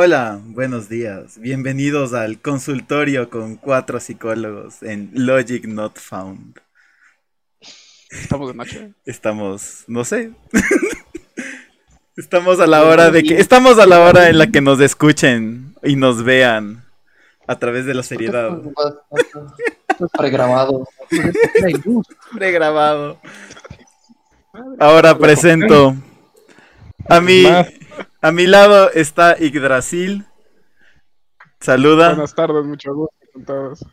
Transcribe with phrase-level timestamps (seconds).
[0.00, 1.40] Hola, buenos días.
[1.40, 6.60] Bienvenidos al consultorio con cuatro psicólogos en Logic Not Found.
[8.08, 8.92] Estamos de noche.
[9.04, 10.30] Estamos, no sé.
[12.16, 15.74] Estamos a la hora de que estamos a la hora en la que nos escuchen
[15.82, 16.84] y nos vean
[17.48, 18.56] a través de la seriedad.
[20.16, 20.86] Pregrabado.
[22.32, 23.18] Pregrabado.
[24.78, 25.96] Ahora presento
[27.08, 27.42] a mi
[28.20, 30.26] a mi lado está Yggdrasil.
[31.60, 32.10] Saluda.
[32.10, 33.84] Buenas tardes, mucho gusto con todos.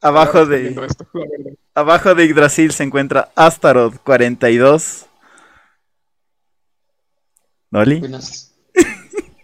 [0.00, 0.88] Abajo de
[1.74, 5.06] Abajo de Yggdrasil se encuentra Astaroth 42.
[7.70, 8.00] ¿Noli?
[8.00, 8.52] Buenas.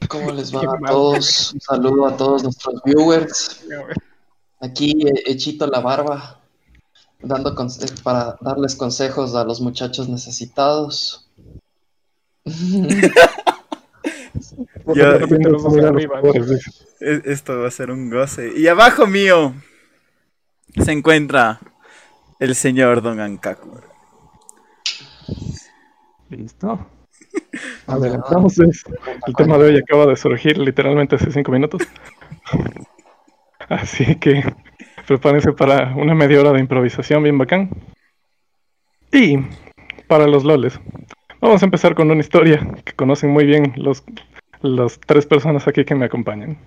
[0.09, 1.52] ¿Cómo les va a todos?
[1.52, 3.65] Un saludo a todos nuestros viewers.
[4.60, 6.41] Aquí hechito la barba,
[7.21, 7.55] dando
[8.02, 11.26] para darles consejos a los muchachos necesitados.
[17.25, 18.53] esto va a ser un goce.
[18.57, 19.55] Y abajo mío
[20.83, 21.61] se encuentra
[22.38, 23.80] el señor Don Ankaku.
[26.30, 26.87] Listo.
[27.87, 28.59] Adelantamos.
[28.59, 28.73] El
[29.37, 31.83] tema de hoy acaba de surgir literalmente hace cinco minutos.
[33.69, 34.45] Así que
[35.07, 37.71] prepárense para una media hora de improvisación bien bacán.
[39.13, 39.38] Y
[40.07, 40.79] para los loles,
[41.40, 44.04] vamos a empezar con una historia que conocen muy bien los,
[44.62, 46.59] las tres personas aquí que me acompañan.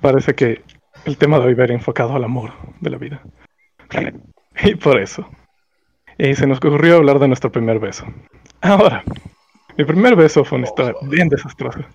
[0.00, 0.62] Parece que
[1.04, 3.22] el tema de hoy va a ir enfocado al amor de la vida.
[4.62, 5.26] Y por eso.
[6.18, 8.04] Y se nos ocurrió hablar de nuestro primer beso.
[8.60, 9.02] Ahora,
[9.78, 11.88] mi primer beso fue una historia bien desastrosa.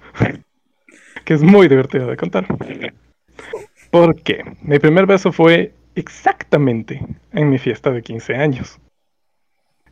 [1.23, 2.47] Que es muy divertida de contar.
[3.91, 8.79] Porque mi primer beso fue exactamente en mi fiesta de 15 años.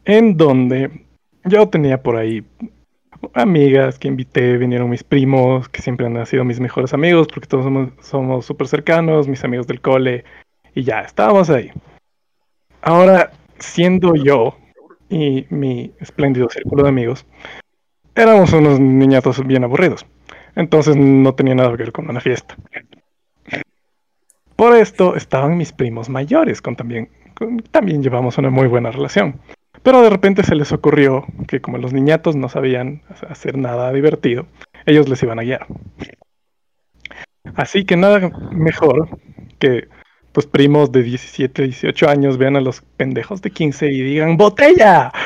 [0.05, 1.05] En donde
[1.45, 2.43] yo tenía por ahí
[3.33, 7.89] amigas que invité, vinieron mis primos, que siempre han sido mis mejores amigos, porque todos
[8.01, 10.23] somos súper cercanos, mis amigos del cole,
[10.75, 11.71] y ya, estábamos ahí.
[12.81, 14.57] Ahora, siendo yo
[15.09, 17.25] y mi espléndido círculo de amigos,
[18.15, 20.05] éramos unos niñatos bien aburridos.
[20.55, 22.55] Entonces no tenía nada que ver con una fiesta.
[24.55, 27.09] Por esto estaban mis primos mayores, con también,
[27.71, 29.39] también llevamos una muy buena relación.
[29.83, 34.47] Pero de repente se les ocurrió que como los niñatos no sabían hacer nada divertido,
[34.85, 35.67] ellos les iban a guiar.
[37.55, 39.09] Así que nada mejor
[39.59, 39.87] que
[40.31, 45.11] pues primos de 17, 18 años vean a los pendejos de 15 y digan ¡Botella!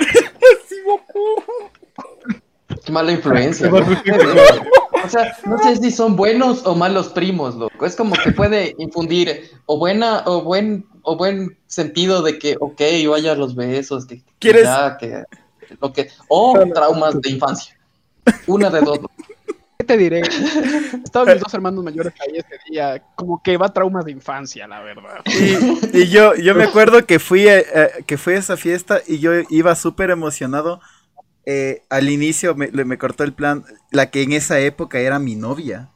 [2.85, 3.69] Qué mala influencia.
[3.71, 7.85] o sea, no sé si son buenos o malos primos, loco.
[7.85, 12.81] Es como que puede infundir o buena o buen o buen sentido de que, ok,
[13.09, 14.63] vaya a los besos, que, ¿Quieres?
[14.63, 15.23] Ya, que
[15.79, 17.77] lo que o traumas de infancia.
[18.45, 18.99] Una de dos.
[19.77, 20.19] ¿Qué te diré?
[21.05, 24.81] Estaban mis dos hermanos mayores ahí ese día, como que va traumas de infancia, la
[24.81, 25.21] verdad.
[25.93, 27.65] Y, yo, yo me acuerdo que fui, eh,
[28.05, 30.81] que fui a esa fiesta y yo iba súper emocionado
[31.45, 35.37] eh, al inicio me, me, cortó el plan, la que en esa época era mi
[35.37, 35.89] novia.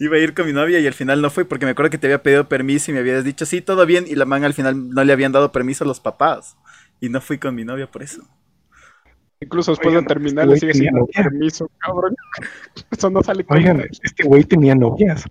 [0.00, 1.98] Iba a ir con mi novia y al final no fue porque me acuerdo que
[1.98, 4.54] te había pedido permiso y me habías dicho, sí, todo bien, y la man al
[4.54, 6.56] final no le habían dado permiso a los papás.
[7.00, 8.22] Y no fui con mi novia por eso.
[9.40, 12.14] Incluso después de terminar le sigue sin permiso, cabrón.
[12.90, 15.24] Eso no sale con Oigan, este güey tenía novias.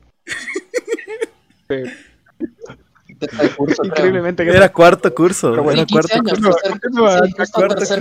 [3.83, 4.43] Increíblemente.
[4.43, 5.53] Era cuarto curso.
[5.53, 6.55] era cuarto curso.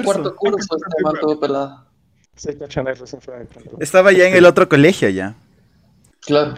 [0.04, 0.77] cuarto curso.
[3.81, 5.34] Estaba ya en el otro colegio ya.
[6.27, 6.55] Claro.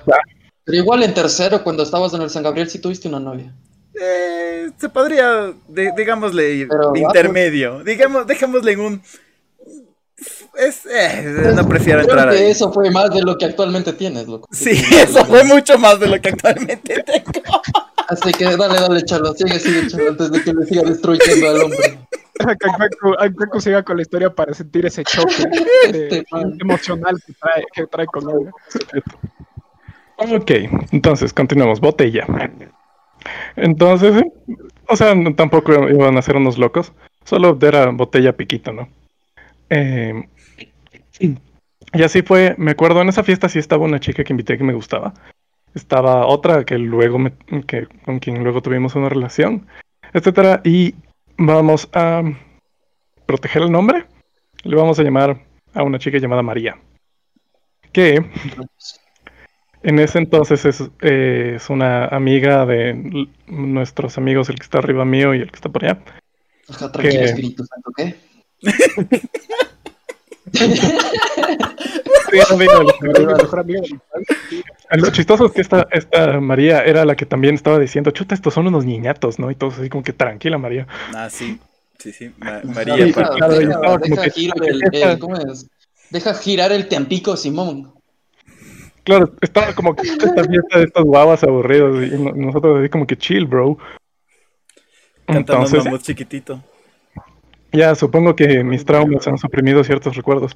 [0.64, 3.54] Pero igual en tercero, cuando estabas en el San Gabriel, sí tuviste una novia.
[4.00, 7.82] Eh, se podría, digámosle, intermedio.
[7.84, 9.02] Digamos, dejémosle en un.
[10.56, 12.50] Es, eh, no prefiero Creo entrar que ahí.
[12.50, 14.48] Eso fue más de lo que actualmente tienes, loco.
[14.50, 14.70] Sí,
[15.02, 17.62] eso fue mucho más de lo que actualmente tengo.
[18.08, 21.62] Así que dale, dale, chalo, sigue, sigue, chalo, antes de que le siga destruyendo al
[21.62, 21.98] hombre.
[22.38, 25.42] Que siga con la historia para sentir ese choque
[25.86, 26.24] este
[26.60, 28.50] emocional que trae, que trae con él.
[30.18, 30.50] Ok,
[30.92, 31.80] entonces continuamos.
[31.80, 32.26] Botella.
[33.56, 34.22] Entonces,
[34.88, 36.92] o sea, tampoco iban a ser unos locos.
[37.24, 38.88] Solo era botella piquito, ¿no?
[39.70, 40.28] Eh,
[41.20, 42.54] y así fue.
[42.58, 45.14] Me acuerdo en esa fiesta sí estaba una chica que invité que me gustaba
[45.74, 47.18] estaba otra que luego
[47.66, 49.66] que, con quien luego tuvimos una relación,
[50.12, 50.94] etcétera, y
[51.36, 52.22] vamos a
[53.26, 54.06] proteger el nombre.
[54.64, 55.40] Le vamos a llamar
[55.74, 56.76] a una chica llamada María,
[57.92, 58.24] que
[59.82, 65.34] en ese entonces es, es una amiga de nuestros amigos, el que está arriba mío
[65.34, 65.98] y el que está por allá.
[66.66, 68.14] tranquilo, Espíritu Santo, ¿qué?
[74.96, 78.54] Lo chistoso es que esta, esta María era la que también estaba diciendo, chuta, estos
[78.54, 79.50] son unos niñatos, ¿no?
[79.50, 80.86] Y todos así como que tranquila, María.
[81.14, 81.58] Ah, sí.
[81.98, 82.30] Sí, sí.
[82.38, 82.96] María.
[86.10, 87.92] deja, girar el tempico, Simón.
[89.08, 93.16] Claro, estaba como que esta fiesta de estos guavas aburridos y nosotros así como que
[93.16, 93.78] chill, bro.
[95.26, 96.62] Entonces, chiquitito.
[97.72, 100.52] Ya, supongo que mis traumas han suprimido ciertos recuerdos.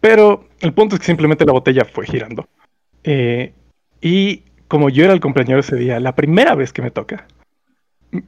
[0.00, 2.48] Pero el punto es que simplemente la botella fue girando.
[3.04, 3.52] Eh,
[4.00, 7.26] y como yo era el compañero ese día, la primera vez que me toca,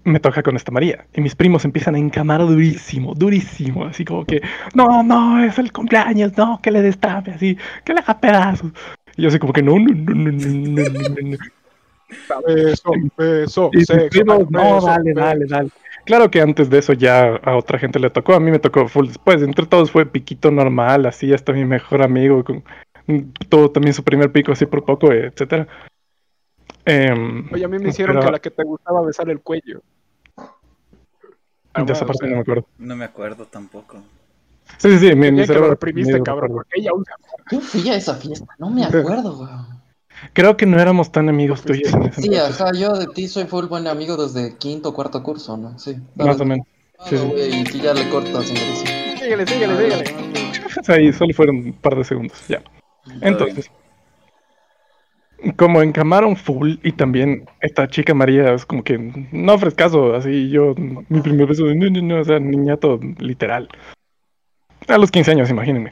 [0.05, 1.07] me toca con esta María.
[1.15, 3.87] Y mis primos empiezan a encamar durísimo, durísimo.
[3.87, 4.43] Así como que,
[4.75, 8.73] no, no, es el cumpleaños, no, que le destape, así, que le haga pedazos.
[9.21, 11.39] Y yo así como que, no, no, no, no, no, no, no.
[12.47, 15.71] Beso, beso, y sexo, no, dale, dale, dale.
[16.07, 18.89] Claro que antes de eso ya a otra gente le tocó, a mí me tocó
[18.89, 19.43] full después.
[19.43, 22.65] Entre todos fue piquito normal, así hasta mi mejor amigo, con
[23.51, 25.69] todo también su primer pico así por poco, etcétera.
[26.87, 29.83] Em, Oye, a mí me hicieron que a la que te gustaba besar el cuello.
[31.75, 32.67] de esa parte no me acuerdo.
[32.79, 34.03] No me acuerdo tampoco.
[34.79, 35.77] Sí, sí, sí, mi, mi cerebro.
[35.81, 36.91] Lo cabrón, porque ella
[37.51, 39.49] Yo fui a esa fiesta, no me acuerdo.
[40.33, 43.45] Creo que no éramos tan amigos tuyos en ese Sí, ajá, yo de ti soy
[43.45, 45.79] full buen amigo desde quinto o cuarto curso, ¿no?
[45.79, 45.97] Sí.
[46.17, 46.67] Más o menos.
[47.07, 50.05] Sí, güey, y ya le cortas, Síguele, síguele, síguele.
[50.89, 52.63] Ahí solo fueron un par de segundos, ya.
[53.23, 53.71] Entonces,
[55.57, 58.99] como encamaron full y también esta chica María es como que
[59.33, 60.75] no caso, así yo,
[61.09, 63.69] mi primer beso, no, no, no, o sea, niñato literal.
[64.91, 65.91] A los 15 años, imagínense.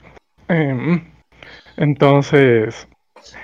[0.49, 1.05] Em,
[1.77, 2.89] entonces,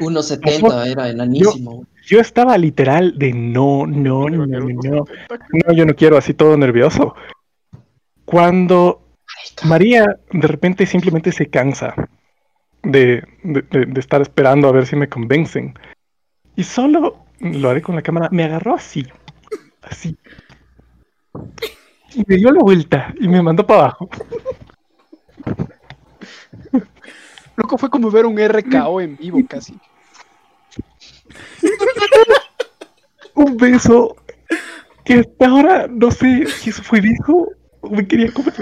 [0.00, 1.86] 1.70 era enanísimo.
[2.06, 5.04] Yo, estaba literal de no, no, no, no, no,
[5.66, 7.14] no, yo no quiero así todo nervioso.
[8.24, 9.04] Cuando
[9.64, 11.94] María de repente simplemente se cansa
[12.82, 15.74] de, de, estar esperando a ver si me convencen.
[16.56, 19.06] Y solo, lo haré con la cámara, me agarró así,
[19.82, 20.16] así.
[22.14, 24.08] Y me dio la vuelta y me mandó para abajo.
[27.56, 29.78] Loco, fue como ver un RKO en vivo casi.
[33.34, 34.16] un beso
[35.04, 37.48] que hasta ahora no sé si eso fue viejo
[37.80, 38.54] o me quería comer.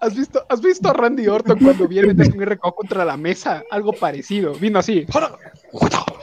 [0.00, 3.62] ¿Has visto, ¿Has visto a Randy Orton cuando viene de un RKO contra la mesa?
[3.70, 4.52] Algo parecido.
[4.54, 5.06] Vino así.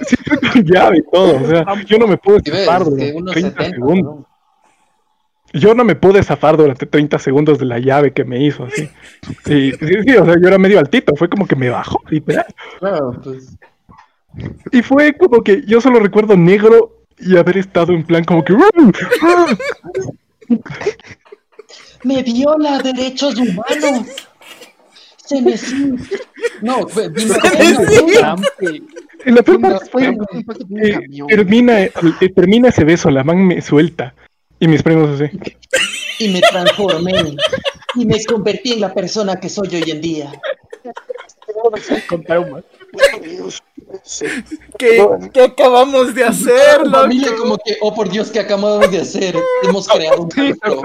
[0.05, 0.17] Sí,
[0.51, 1.41] con llave y todo.
[1.41, 4.25] O sea, yo no me pude zafar durante 30 segundos.
[5.53, 8.89] Yo no me pude zafar durante 30 segundos de la llave que me hizo así.
[9.45, 11.15] Sí, sí, sí, o sea, yo era medio altito.
[11.15, 12.47] Fue como que me bajó, literal.
[12.79, 13.55] Claro, pues.
[14.71, 18.55] Y fue como que yo solo recuerdo negro y haber estado en plan como que.
[22.03, 24.07] Me viola derechos humanos.
[25.17, 25.53] Se me
[26.61, 27.11] No, fue.
[29.25, 30.17] En la primera fue.
[31.29, 31.91] termina, eh,
[32.35, 34.13] termina ese beso, la man me suelta.
[34.59, 35.37] Y mis primos así.
[36.19, 37.35] Y me transformé.
[37.95, 40.31] Y me convertí en la persona que soy hoy en día.
[42.07, 42.63] Con traumas.
[44.77, 46.85] ¿Qué, ¿Qué, acabamos de hacer?
[46.85, 49.35] La familia como que, oh por Dios, ¿qué acabamos de hacer?
[49.63, 50.81] Hemos creado un monstruo.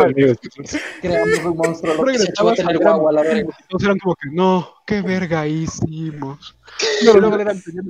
[1.00, 1.94] Creamos un monstruo.
[1.94, 3.56] Lo que se echó a tener guagua la verga.
[3.62, 6.56] Entonces eran como que, no, qué verga hicimos.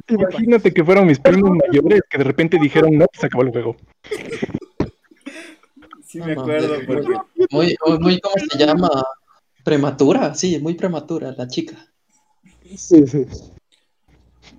[0.08, 3.76] imagínate que fueron mis primos mayores que de repente dijeron, no, se acabó el juego.
[6.08, 6.74] Sí me acuerdo.
[6.86, 7.06] Porque...
[7.50, 8.88] Muy, muy, ¿cómo se llama?
[9.62, 11.76] Prematura, sí, muy prematura la chica.
[12.76, 13.26] Sí, sí.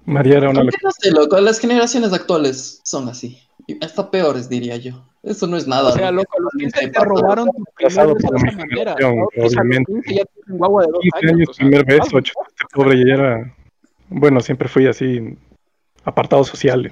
[0.05, 0.63] María era una
[1.11, 3.39] loco, las generaciones actuales son así.
[3.81, 5.03] Hasta peores, diría yo.
[5.23, 5.89] Eso no es nada.
[5.89, 9.91] O sea, loco, los que te robaron tu casado por mi generación, obviamente.
[10.07, 12.33] Ya guagua de dos 15 años, años primer beso, este
[12.71, 13.55] pobre, ya era...
[14.09, 15.35] Bueno, siempre fui así,
[16.03, 16.89] apartado social.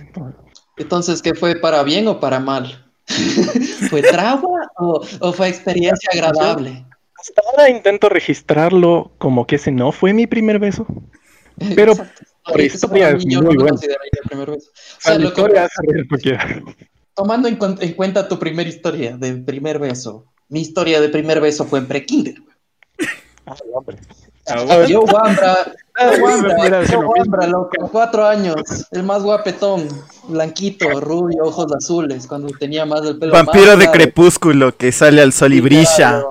[0.78, 2.87] Entonces, ¿qué fue para bien o para mal?
[3.90, 6.86] ¿Fue trauma o, o, fue experiencia agradable?
[7.18, 10.86] Hasta ahora intento registrarlo como que ese no fue mi primer beso.
[11.76, 11.94] Pero
[12.46, 13.78] por historia es muy bueno.
[17.16, 21.66] Tomando en, en, cuenta tu primera historia de primer beso, mi historia de primer beso
[21.66, 22.36] fue en pre-kinder.
[23.46, 23.56] Ah,
[24.88, 25.58] yo, Wambra,
[26.22, 28.56] Wambra, yo, Wambra, loco, cuatro años,
[28.92, 29.88] el más guapetón,
[30.28, 33.34] blanquito, rubio, ojos azules, cuando tenía más del pelo.
[33.34, 36.24] Vampiro de crepúsculo que sale al sol y brilla.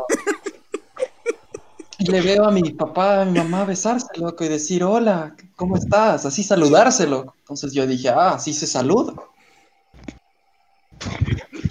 [1.99, 5.77] Y le veo a mi papá, a mi mamá besarse, loco, y decir, hola, ¿cómo
[5.77, 6.27] estás?
[6.27, 7.35] Así saludárselo.
[7.41, 9.15] Entonces yo dije, ah, así se saluda.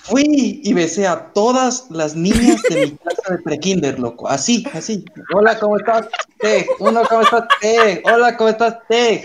[0.05, 4.27] Fui y besé a todas las niñas de mi clase de prekinder, loco.
[4.27, 5.03] Así, así.
[5.33, 6.07] Hola, ¿cómo estás?
[6.39, 6.67] Te.
[6.77, 7.45] Uno, ¿cómo estás?
[7.59, 8.03] Te.
[8.05, 8.77] Hola, ¿cómo estás?
[8.87, 9.23] Te.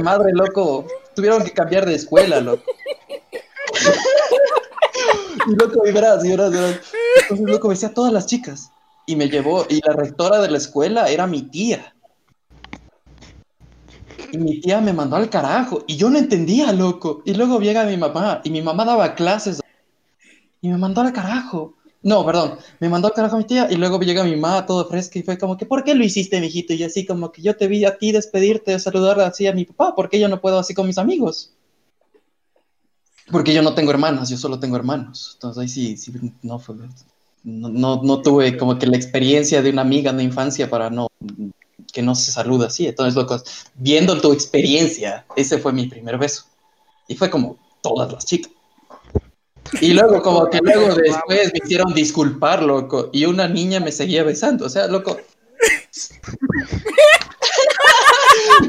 [0.00, 0.86] Madre, loco.
[1.16, 2.62] Tuvieron que cambiar de escuela, loco.
[5.48, 6.22] y loco, y verás.
[6.22, 6.80] Entonces,
[7.40, 8.70] loco, me decía todas las chicas.
[9.06, 11.92] Y me llevó, y la rectora de la escuela era mi tía.
[14.30, 15.82] Y mi tía me mandó al carajo.
[15.88, 17.22] Y yo no entendía, loco.
[17.24, 18.40] Y luego llega mi mamá.
[18.44, 19.61] Y mi mamá daba clases.
[20.62, 21.74] Y me mandó al carajo.
[22.02, 22.56] No, perdón.
[22.80, 23.68] Me mandó al carajo mi tía.
[23.70, 25.18] Y luego llega mi mamá todo fresca.
[25.18, 26.72] Y fue como que, ¿por qué lo hiciste, mijito?
[26.72, 29.94] Y así como que yo te vi a ti despedirte, saludar así a mi papá.
[29.94, 31.52] ¿Por qué yo no puedo así con mis amigos?
[33.30, 35.32] Porque yo no tengo hermanas, yo solo tengo hermanos.
[35.34, 36.76] Entonces ahí sí, sí no, fue,
[37.44, 41.08] no, no, no tuve como que la experiencia de una amiga de infancia para no
[41.92, 42.86] que no se saluda así.
[42.86, 43.40] Entonces, loco,
[43.74, 46.44] viendo tu experiencia, ese fue mi primer beso.
[47.06, 48.52] Y fue como todas las chicas.
[49.80, 53.10] Y luego, como que luego después me hicieron disculpar, loco.
[53.12, 54.66] Y una niña me seguía besando.
[54.66, 55.16] O sea, loco.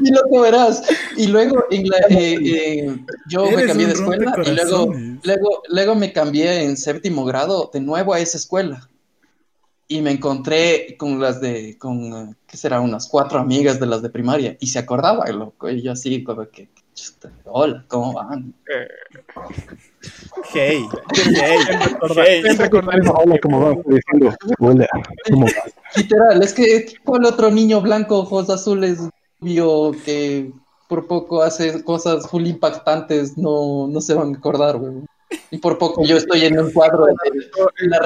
[0.02, 0.84] y loco verás.
[1.18, 2.98] Y luego eh, eh,
[3.30, 4.94] yo me cambié de escuela y luego,
[5.24, 8.90] luego, luego me cambié en séptimo grado de nuevo a esa escuela
[9.88, 12.80] y me encontré con las de, con, ¿qué será?
[12.80, 16.48] Unas cuatro amigas de las de primaria y se acordaba, loco, y yo así como
[16.50, 16.70] que,
[17.46, 18.54] hola, ¿cómo van?
[20.54, 20.88] Hey, hey,
[22.16, 22.44] hey.
[22.52, 23.02] Hola, ¿cómo van?
[23.16, 24.88] Hola, ¿cómo van?
[25.96, 29.00] Literal, es que, ¿cuál otro niño blanco, ojos azules,
[29.40, 30.52] vio que
[30.88, 35.04] por poco hace cosas full impactantes, no, no se van a acordar, güey?
[35.52, 37.14] Y por poco yo estoy en un cuadro de,
[37.88, 38.00] la,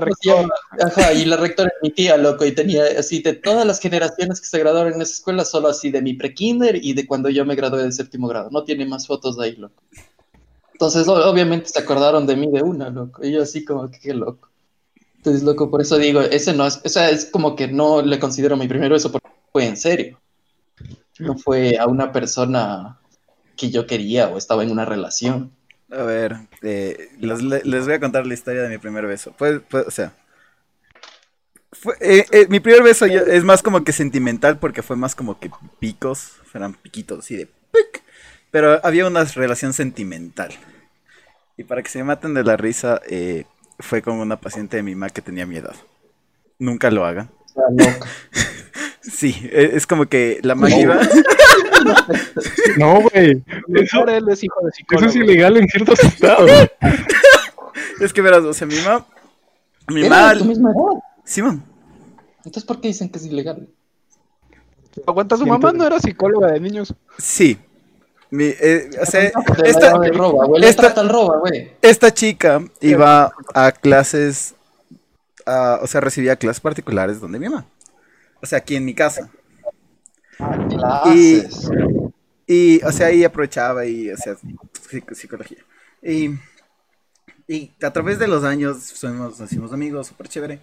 [0.00, 0.48] rectora.
[0.80, 4.40] Ajá, y la rectora es mi tía, loco, y tenía así de todas las generaciones
[4.40, 7.44] que se graduaron en esa escuela, solo así de mi pre-kinder y de cuando yo
[7.44, 8.50] me gradué de séptimo grado.
[8.50, 9.82] No tiene más fotos de ahí, loco.
[10.72, 13.24] Entonces, obviamente se acordaron de mí de una, loco.
[13.24, 14.50] Y yo así como que qué loco.
[15.16, 18.18] Entonces, loco, por eso digo, ese no es, o sea, es como que no le
[18.18, 20.20] considero mi primer beso porque fue en serio.
[21.20, 22.98] No fue a una persona
[23.56, 25.52] que yo quería o estaba en una relación.
[25.92, 29.34] A ver, eh, les, voy a contar la historia de mi primer beso.
[29.36, 30.14] Pues, pues o sea,
[32.00, 35.50] eh, eh, mi primer beso es más como que sentimental porque fue más como que
[35.78, 38.02] picos, fueran piquitos así de pic,
[38.50, 40.52] pero había una relación sentimental.
[41.58, 43.02] Y para que se me maten de la risa,
[43.78, 45.76] fue con una paciente de mi mamá que tenía mi edad.
[46.58, 47.30] Nunca lo hagan.
[49.02, 51.00] sí, e, es como que la mamá iba...
[52.78, 53.42] No, güey.
[53.74, 56.50] Eso, es hijo de Eso es ilegal en ciertos estados.
[58.00, 59.06] es que verás, o sea, mi mamá.
[59.88, 60.34] Mi mamá.
[61.24, 61.62] Sí, mam.
[62.38, 63.68] Entonces, ¿por qué dicen que es ilegal?
[65.06, 66.94] ¿Aguanta su mamá no era psicóloga de niños?
[67.18, 67.58] Sí.
[68.30, 69.30] Mi, eh, o sea,
[69.64, 70.64] esta, roba, güey.
[70.64, 71.72] Esta, roba, güey.
[71.82, 74.54] esta chica iba a clases,
[75.44, 77.66] a, o sea, recibía clases particulares donde mi mamá.
[78.42, 79.30] O sea, aquí en mi casa.
[81.04, 81.42] Y,
[82.46, 84.36] y, o sea, ahí aprovechaba y, o sea,
[85.12, 85.64] psicología.
[86.02, 86.30] Y,
[87.46, 90.60] y a través de los años somos, nos hicimos amigos, súper chévere.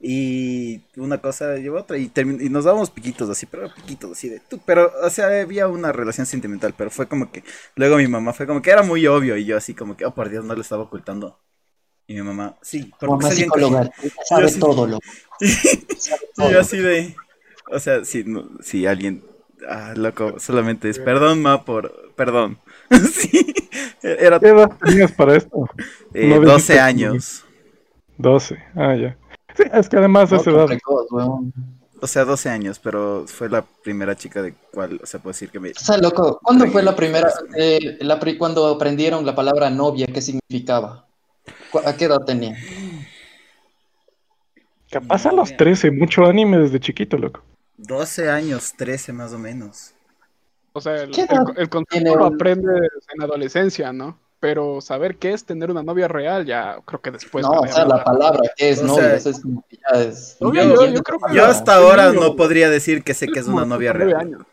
[0.00, 4.40] Y una cosa llevó otra y, y nos dábamos piquitos así, pero piquitos así de
[4.40, 4.60] tú.
[4.66, 7.44] Pero, o sea, había una relación sentimental, pero fue como que.
[7.76, 10.14] Luego mi mamá fue como que era muy obvio y yo así como que, oh
[10.14, 11.38] por Dios, no lo estaba ocultando.
[12.10, 13.88] Y mi mamá, sí, porque mamá psicóloga,
[14.28, 14.98] sabe todo, lo.
[15.40, 17.14] y yo así de.
[17.70, 18.24] O sea, si,
[18.60, 19.22] si alguien.
[19.68, 22.12] Ah, loco, solamente es perdón, ma, por.
[22.16, 22.58] Perdón.
[23.12, 23.54] sí.
[24.02, 24.40] Era...
[24.40, 25.68] ¿Qué edad tenías para esto?
[26.12, 27.44] Eh, 12 años.
[28.18, 29.16] 12, ah, ya.
[29.56, 30.68] Sí, es que además esa edad.
[32.00, 35.50] O sea, 12 años, pero fue la primera chica de cual, o sea, puedo decir
[35.50, 35.70] que me...
[35.70, 40.20] O sea, loco, ¿cuándo fue la primera, eh, la, cuando aprendieron la palabra novia, qué
[40.20, 41.06] significaba?
[41.84, 42.56] ¿A qué edad tenía?
[44.90, 47.42] Capaz a los 13, mucho anime desde chiquito, loco.
[47.78, 49.92] 12 años, 13 más o menos.
[50.72, 51.10] O sea, el,
[51.56, 54.18] el, concepto lo aprendes en adolescencia, ¿no?
[54.38, 57.44] Pero saber qué es tener una novia real, ya creo que después.
[57.44, 60.38] No, o sea, la palabra que es novia, es como que ya es.
[61.32, 64.46] yo, hasta ahora no podría decir que sé que es una novia real.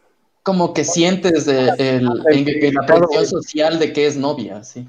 [0.43, 4.87] Como que sientes el, el, la presión social de que es novia, sí.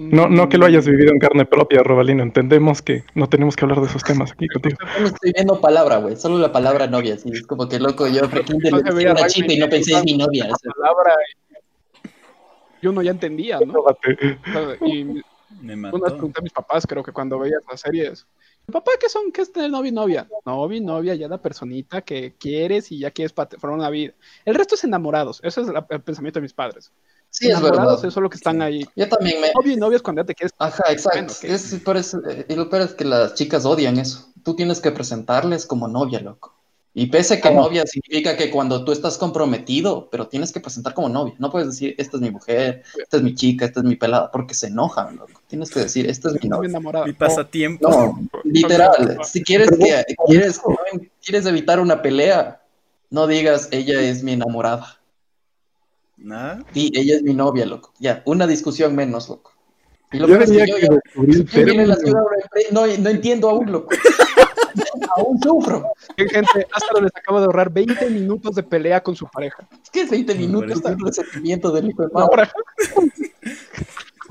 [0.00, 2.22] No, no que lo hayas vivido en carne propia, Robalino.
[2.22, 4.78] Entendemos que no tenemos que hablar de esos temas aquí contigo.
[4.98, 6.16] No estoy viendo palabra, güey.
[6.16, 7.18] Solo la palabra novia.
[7.18, 7.28] Sí.
[7.30, 10.48] Es como que loco, yo pretendo una chica y no pensé en mi novia.
[10.76, 11.14] Palabra.
[12.80, 13.84] Y uno ya entendía, ¿no?
[14.86, 15.22] y
[15.60, 15.96] me mató.
[15.96, 18.26] Una pregunté a mis papás, creo que cuando veías las series.
[18.72, 19.32] Papá, ¿qué son?
[19.32, 20.28] ¿Qué es tener novio y novia?
[20.46, 24.14] Novio y novia, ya la personita que quieres y ya quieres formar una vida.
[24.46, 25.40] El resto es enamorados.
[25.42, 26.90] Ese es el pensamiento de mis padres.
[27.30, 27.94] Sí, es verdad.
[27.94, 28.86] Eso es lo que están ahí.
[28.96, 29.52] Yo también me.
[29.54, 30.52] Novio y novios cuando ya te quieres.
[30.58, 31.34] Ajá, exacto.
[31.42, 34.28] es, por eso, y lo peor es que las chicas odian eso.
[34.42, 36.54] Tú tienes que presentarles como novia, loco.
[36.92, 41.08] Y pese que novia significa que cuando tú estás comprometido, pero tienes que presentar como
[41.08, 41.34] novia.
[41.38, 44.30] No puedes decir, esta es mi mujer, esta es mi chica, esta es mi pelada,
[44.32, 45.40] porque se enojan, loco.
[45.46, 46.80] Tienes que decir, esta es mi novia.
[47.06, 47.88] Mi pasatiempo.
[47.88, 49.18] No, literal.
[49.22, 50.60] Si quieres, que, quieres,
[51.24, 52.60] quieres evitar una pelea,
[53.08, 54.99] no digas, ella es mi enamorada.
[56.20, 56.64] ¿Nada?
[56.72, 57.92] Sí, ella es mi novia, loco.
[57.98, 59.52] Ya, una discusión menos, loco.
[60.12, 60.98] Y lo peor es que yo, yo,
[61.86, 62.20] la ciudad,
[62.72, 63.90] no, no entiendo aún, loco.
[65.16, 65.86] aún sufro.
[66.16, 69.66] Gente, hasta les acaba de ahorrar 20 minutos de pelea con su pareja.
[69.82, 72.48] Es que es 20 minutos de resentimiento del hijo de madre.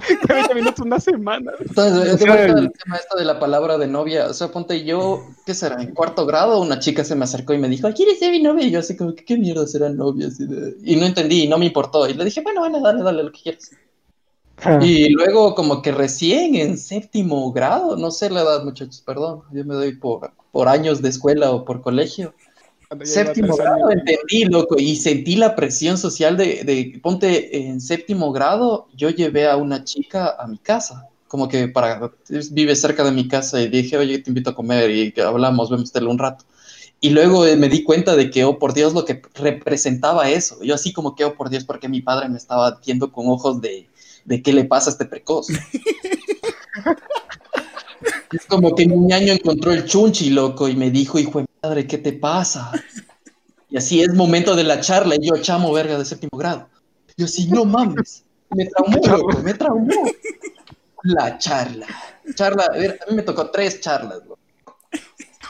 [0.28, 1.52] 20 minutos, una semana.
[1.60, 4.28] Entonces, de el tema esto de la palabra de novia.
[4.28, 5.82] O sea, ponte yo, ¿qué será?
[5.82, 8.66] En cuarto grado, una chica se me acercó y me dijo, ¿quieres ser mi novia?
[8.66, 10.28] Y yo así como, ¿qué mierda será novia?
[10.28, 10.76] Así de...
[10.84, 12.08] Y no entendí, y no me importó.
[12.08, 13.72] Y le dije, bueno, bueno, dale, dale, lo que quieras.
[14.62, 14.80] Ah.
[14.82, 19.64] Y luego como que recién en séptimo grado, no sé la edad muchachos, perdón, yo
[19.64, 22.34] me doy por, por años de escuela o por colegio.
[23.04, 28.88] Séptimo grado entendí, loco, y sentí la presión social de, de, ponte en séptimo grado,
[28.96, 32.12] yo llevé a una chica a mi casa, como que para,
[32.52, 35.70] vive cerca de mi casa y dije, oye, te invito a comer y que hablamos,
[35.70, 36.46] vemos tele un rato.
[37.00, 40.58] Y luego eh, me di cuenta de que, oh, por Dios, lo que representaba eso.
[40.64, 43.62] Yo así como que, oh, por Dios, porque mi padre me estaba viendo con ojos
[43.62, 43.88] de,
[44.26, 45.48] de qué le pasa a este precoz.
[48.32, 51.88] es como que mi año encontró el chunchi, loco, y me dijo, hijo de madre,
[51.88, 52.72] ¿qué te pasa?
[53.70, 56.68] Y así es momento de la charla, y yo, chamo, verga, de séptimo grado.
[57.18, 60.12] Yo, sí, no mames, me traumó, loco, me traumó.
[61.04, 61.88] La charla.
[62.36, 64.40] Charla, a, ver, a mí me tocó tres charlas, loco.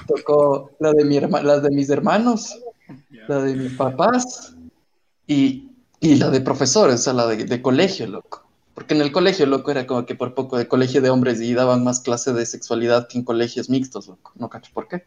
[0.08, 2.60] Tocó la de, mi las de mis hermanos,
[3.28, 4.56] la de mis papás
[5.28, 5.70] y,
[6.00, 8.49] y la de profesores, o sea, la de, de colegio, loco.
[8.80, 11.54] Porque en el colegio, loco, era como que por poco de colegio de hombres y
[11.54, 14.32] daban más clase de sexualidad que en colegios mixtos, loco.
[14.36, 15.04] No cacho por qué.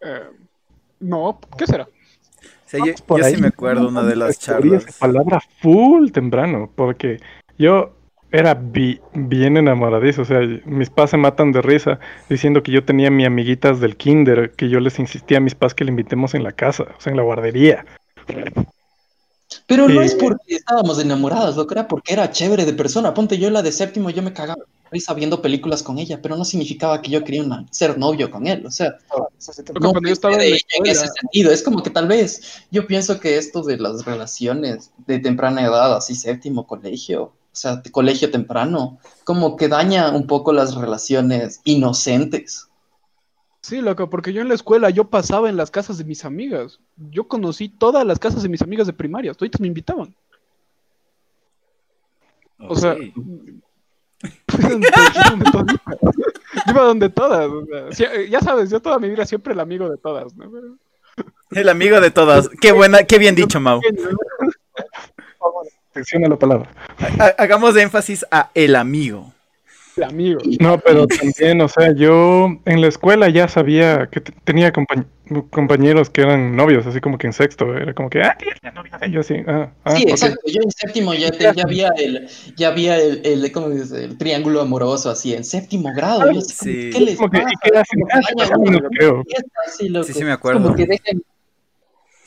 [0.00, 0.30] Eh,
[1.00, 1.86] no, ¿qué será?
[2.72, 4.86] yo, sí me acuerdo una de las charlas.
[4.98, 7.20] palabra full temprano, porque
[7.58, 7.92] yo
[8.32, 13.10] era bien enamoradizo, o sea, mis padres se matan de risa diciendo que yo tenía
[13.10, 16.42] mi amiguitas del kinder, que yo les insistía a mis padres que le invitemos en
[16.42, 17.84] la casa, o sea, en la guardería.
[19.66, 23.14] Pero no es porque estábamos enamorados, lo que era porque era chévere de persona.
[23.14, 26.44] Ponte yo la de séptimo, yo me cagaba risa viendo películas con ella, pero no
[26.44, 28.64] significaba que yo quería ser novio con él.
[28.66, 28.96] O sea,
[29.80, 31.50] no yo estaba en, en, ese sentido.
[31.50, 35.96] Es como que tal vez yo pienso que esto de las relaciones de temprana edad,
[35.96, 41.60] así séptimo colegio, o sea, de colegio temprano, como que daña un poco las relaciones
[41.64, 42.68] inocentes.
[43.66, 46.78] Sí, loco, porque yo en la escuela yo pasaba en las casas de mis amigas.
[47.10, 50.14] Yo conocí todas las casas de mis amigas de primaria, todos me invitaban.
[52.60, 52.96] O sea,
[56.68, 57.50] iba donde todas.
[58.30, 60.32] ya sabes, yo toda mi vida siempre el amigo de todas,
[61.50, 62.48] El amigo de todas.
[62.60, 63.80] Qué buena, qué bien dicho, Mau.
[65.90, 66.70] Atención a la palabra.
[67.36, 69.32] Hagamos énfasis a el amigo
[70.04, 70.40] amigo.
[70.60, 74.72] No, pero también, o sea, yo en la escuela ya sabía que tenía
[75.50, 78.98] compañeros que eran novios, así como que en sexto, era como que, ah, tienes novia,
[79.10, 83.00] yo así, ah, ah, Sí, exacto, yo en séptimo ya, ya había el, ya había
[83.00, 84.04] el, el, ¿cómo dice?
[84.04, 86.90] el triángulo amoroso, así, en séptimo grado, yo sí.
[86.92, 87.46] ¿qué les pasa?
[89.78, 90.62] Sí, sí, sí, me acuerdo.
[90.62, 91.22] Como que dejen,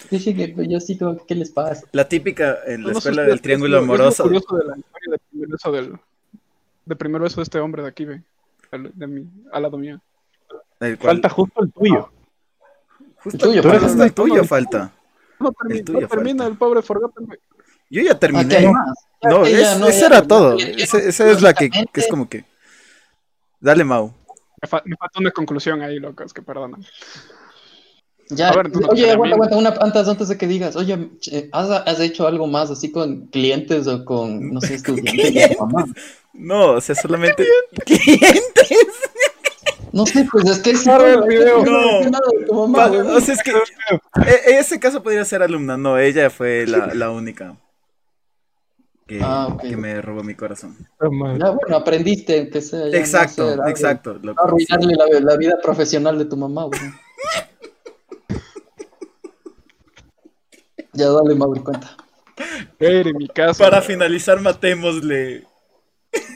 [0.09, 1.85] dejen que yo así como, ¿qué les pasa?
[1.91, 4.23] La típica en la escuela del triángulo amoroso.
[4.23, 5.17] Es curioso de la historia
[5.71, 5.99] de del
[6.89, 8.23] de primer beso de este hombre de aquí, ve.
[8.71, 10.01] De mí, al lado mío.
[10.99, 12.11] Falta justo el tuyo.
[13.23, 14.05] Justo el tuyo, falta.
[14.05, 14.91] El tuyo falta.
[15.39, 17.27] No, termina, el, tuyo termina el pobre Forgotten.
[17.91, 18.71] Yo ya terminé.
[19.21, 20.57] No, es, no, ese era todo.
[20.57, 22.43] Esa es la que, que, es como que.
[23.59, 24.11] Dale, Mau.
[24.61, 26.83] Me, fa me falta una conclusión ahí, locos, que perdonan.
[28.29, 28.51] Ya,
[28.89, 31.09] oye, aguanta, aguanta, una, antes, antes de que digas, oye,
[31.51, 35.85] ¿has, ¿has, hecho algo más así con clientes o con, no sé, estudiantes mamá?
[36.33, 37.43] No, o sea, solamente
[37.85, 38.69] clientes.
[39.91, 41.65] No sé, pues es que es el video.
[41.65, 46.67] No, mamá, o sea, es que e, ese caso podría ser alumna, no, ella fue
[46.67, 47.57] la, la única
[49.09, 50.77] que, ah, que, me robó mi corazón.
[51.01, 51.07] Ya,
[51.49, 52.87] bueno, aprendiste que sea.
[52.89, 54.19] Exacto, no exacto.
[54.37, 56.79] arruinarle la, la, vida profesional de tu mamá, güey.
[60.93, 61.95] Ya dale, Mauro, cuenta.
[62.79, 63.27] en mi.
[63.27, 65.45] Para finalizar, matémosle.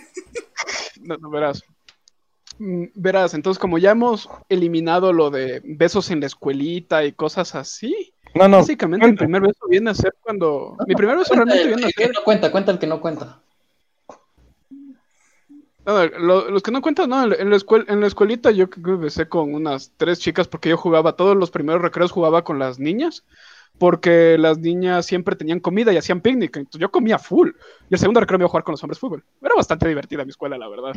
[1.01, 1.61] No, no verás.
[2.59, 7.55] Mm, verás, entonces como ya hemos eliminado lo de besos en la escuelita y cosas
[7.55, 8.57] así, no, no.
[8.57, 10.75] Básicamente el primer beso viene a ser cuando.
[10.87, 12.11] Mi primer beso realmente viene a ser.
[12.13, 13.41] no cuenta, cuenta el que no cuenta.
[15.85, 19.91] los que no cuentan, no, en la, escuela, en la escuelita yo besé con unas
[19.97, 23.23] tres chicas porque yo jugaba, todos los primeros recreos jugaba con las niñas,
[23.83, 27.49] porque las niñas siempre tenían comida y hacían picnic, entonces yo comía full.
[27.89, 29.25] Y el segundo recreo me iba a jugar con los hombres fútbol.
[29.41, 30.93] Era bastante divertida mi escuela, la verdad.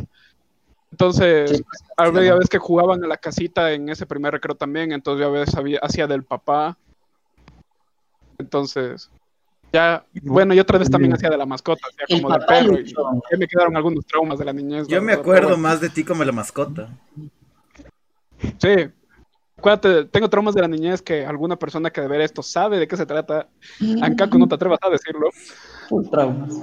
[0.92, 1.64] Entonces,
[1.96, 5.32] había veces que jugaban en la casita en ese primer recreo también, entonces yo a
[5.32, 6.78] veces hacía del papá
[8.38, 9.10] entonces,
[9.72, 12.86] ya, bueno, y otra vez también hacía de la mascota, hacía como de perro, y
[12.86, 14.86] ya me quedaron algunos traumas de la niñez.
[14.86, 16.96] Yo me acuerdo más de ti como la mascota.
[18.58, 18.90] Sí,
[19.56, 22.86] acuérdate, tengo traumas de la niñez que alguna persona que de ver esto sabe de
[22.86, 23.48] qué se trata.
[24.02, 25.30] Ancaco, no te atrevas a decirlo.
[25.88, 26.54] Full traumas.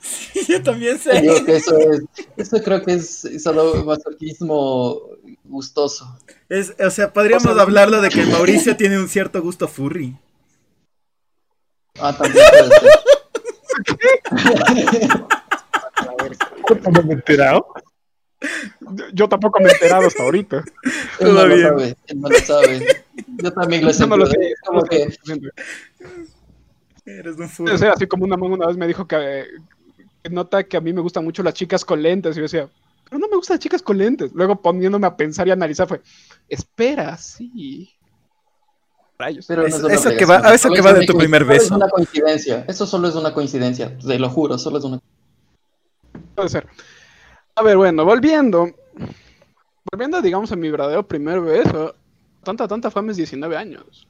[0.00, 1.12] Sí, yo también sé.
[1.46, 2.02] eso, es,
[2.36, 5.00] eso creo que es solo masoquismo
[5.44, 6.18] gustoso.
[6.48, 10.16] Es, o sea, podríamos hablarlo de que Mauricio tiene un cierto gusto furry.
[11.98, 12.70] Ah, también puede
[17.04, 17.66] me he enterado?
[19.12, 20.64] Yo tampoco me he enterado hasta ahorita.
[21.20, 23.04] Él no lo sabe, él no lo sabe.
[23.42, 24.06] Yo también lo sé.
[24.06, 24.54] No lo sé.
[24.66, 25.08] Como que...
[27.06, 27.72] Eres un furry.
[27.72, 29.44] O sea, así como una una vez me dijo que,
[30.22, 32.36] que, nota que a mí me gustan mucho las chicas con lentes.
[32.36, 32.68] Y yo decía,
[33.04, 34.32] pero no me gustan las chicas con lentes.
[34.34, 36.02] Luego poniéndome a pensar y analizar fue,
[36.48, 37.96] espera, sí.
[39.16, 41.64] Pero eso, que va, a eso que va de tu primer beso.
[41.64, 42.64] Es una coincidencia.
[42.68, 43.96] Eso solo es una coincidencia.
[43.96, 45.00] Te lo juro, solo es una.
[46.34, 46.66] Puede ser.
[47.56, 48.70] A ver, bueno, volviendo.
[49.90, 51.94] Volviendo, digamos, a mi verdadero primer beso.
[52.42, 54.06] Tanta, tanta fue a mis 19 años.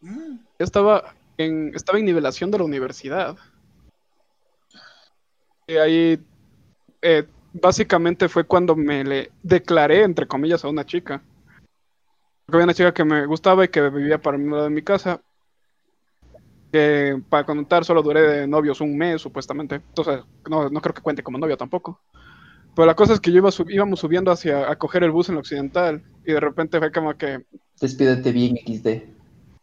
[0.00, 0.36] Mm.
[0.58, 3.36] Yo estaba en, estaba en nivelación de la universidad.
[5.66, 6.18] Y ahí,
[7.00, 11.22] eh, básicamente fue cuando me le declaré, entre comillas, a una chica
[12.48, 15.20] había una chica que me gustaba y que vivía para mi lado de mi casa.
[16.72, 19.76] Que para contar solo duré de novios un mes, supuestamente.
[19.76, 22.00] Entonces, no, no creo que cuente como novio tampoco.
[22.74, 25.36] Pero la cosa es que yo iba íbamos subiendo hacia a coger el bus en
[25.36, 27.44] la occidental y de repente fue como que...
[27.80, 28.88] Despídete bien, XD.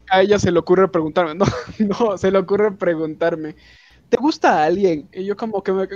[0.10, 1.46] A ella se le ocurre preguntarme, no,
[1.80, 3.56] no, se le ocurre preguntarme,
[4.10, 5.10] ¿te gusta alguien?
[5.14, 5.88] Y yo como que me...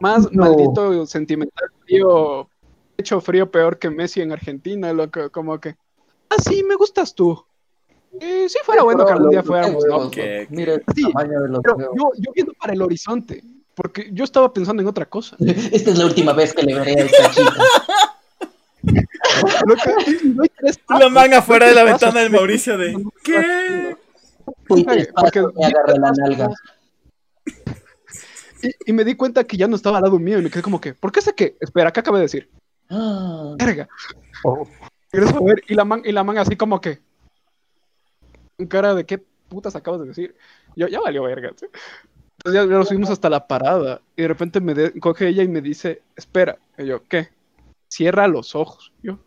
[0.00, 2.48] Más maldito sentimental frío,
[2.96, 5.76] hecho frío peor que Messi en Argentina, loco, como que
[6.30, 7.44] ah, sí, me gustas tú.
[8.20, 10.10] Eh, sí, fuera bueno que algún día fuéramos, ¿no?
[10.50, 13.42] Mira el tamaño de los pero yo, yo viendo para el horizonte,
[13.74, 15.36] porque yo estaba pensando en otra cosa.
[15.40, 17.52] Esta es la última vez que le veré a esta chica.
[20.98, 23.96] la manga fuera de la ventana del Mauricio de ¿qué?
[24.66, 26.50] Porque, me agarré la nalga.
[28.62, 30.62] Y, y, me di cuenta que ya no estaba al lado mío y me quedé
[30.62, 31.56] como que, ¿por qué sé que?
[31.60, 32.50] Espera, ¿qué acaba de decir?
[32.90, 33.54] Ah.
[33.58, 33.88] Verga.
[34.44, 34.68] Oh.
[35.68, 37.00] Y la man, y la man así como que.
[38.58, 40.36] En cara de qué putas acabas de decir.
[40.76, 41.48] Yo, ya valió verga.
[41.48, 41.70] Entonces
[42.52, 44.00] ya, nos subimos hasta la parada.
[44.16, 46.58] Y de repente me coge ella y me dice, espera.
[46.76, 47.28] Y yo, ¿qué?
[47.88, 48.92] Cierra los ojos.
[49.02, 49.18] Yo,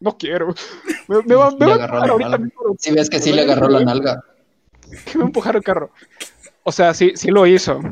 [0.00, 0.54] no quiero.
[1.08, 2.38] Me, me va, me a ahorita
[2.78, 4.24] Si ves que sí le agarró la nalga.
[5.04, 5.90] Que me empujaron el carro.
[6.62, 7.80] O sea, sí, sí lo hizo.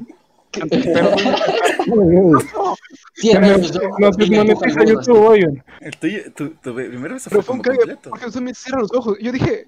[3.23, 5.65] No se monetiza YouTube, oigan.
[5.81, 8.11] El tuyo, tu, tu primero se fue completo.
[8.11, 9.19] Porque se me cierran los ojos.
[9.21, 9.67] Yo dije,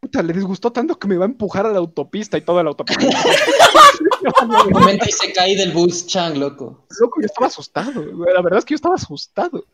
[0.00, 2.70] puta, le disgustó tanto que me va a empujar a la autopista y toda la
[2.70, 3.06] autopista.
[4.42, 6.86] Un momento y se cae del bus, Chang, loco.
[7.00, 8.04] Loco, yo estaba asustado.
[8.34, 9.64] La verdad es que yo estaba asustado.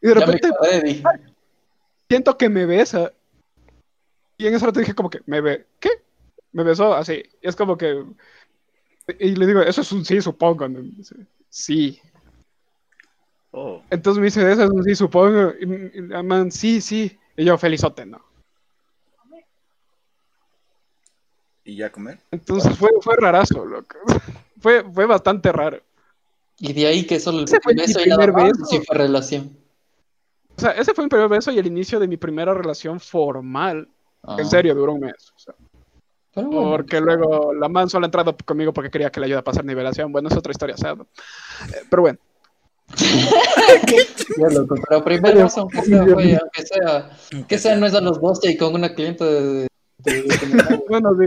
[0.00, 0.50] Y de repente
[2.08, 3.12] siento que me besa.
[4.36, 5.66] Y en ese rato dije como que, ¿me ve?
[5.78, 5.90] ¿Qué?
[6.52, 7.22] Me besó así.
[7.42, 8.04] Y es como que...
[9.18, 10.66] Y le digo, eso es un sí, supongo.
[11.48, 12.00] Sí.
[13.50, 13.82] Oh.
[13.90, 15.52] Entonces me dice, eso sí, supongo.
[15.60, 15.66] Y,
[16.22, 17.18] man, sí, sí.
[17.36, 18.29] Y yo, felizote, ¿no?
[21.64, 22.18] ¿Y ya comer?
[22.30, 23.96] Entonces fue, fue rarazo, loco.
[24.60, 25.80] fue, fue bastante raro.
[26.58, 28.64] Y de ahí que solo el ese fue beso primer beso.
[28.66, 29.56] Sí fue relación.
[30.56, 33.88] O sea, ese fue mi primer beso y el inicio de mi primera relación formal.
[34.22, 34.44] En ah.
[34.44, 35.32] serio, duró un mes.
[36.34, 39.64] Porque luego la man solo ha entrado conmigo porque quería que le ayude a pasar
[39.64, 40.12] nivelación.
[40.12, 41.06] Bueno, es otra historia, ¿sabes?
[41.72, 42.18] Eh, pero bueno.
[44.88, 47.10] pero primero aunque sea, aunque sea,
[47.46, 49.69] que sea no es a los 12 y con una cliente de,
[50.88, 51.26] bueno, sí.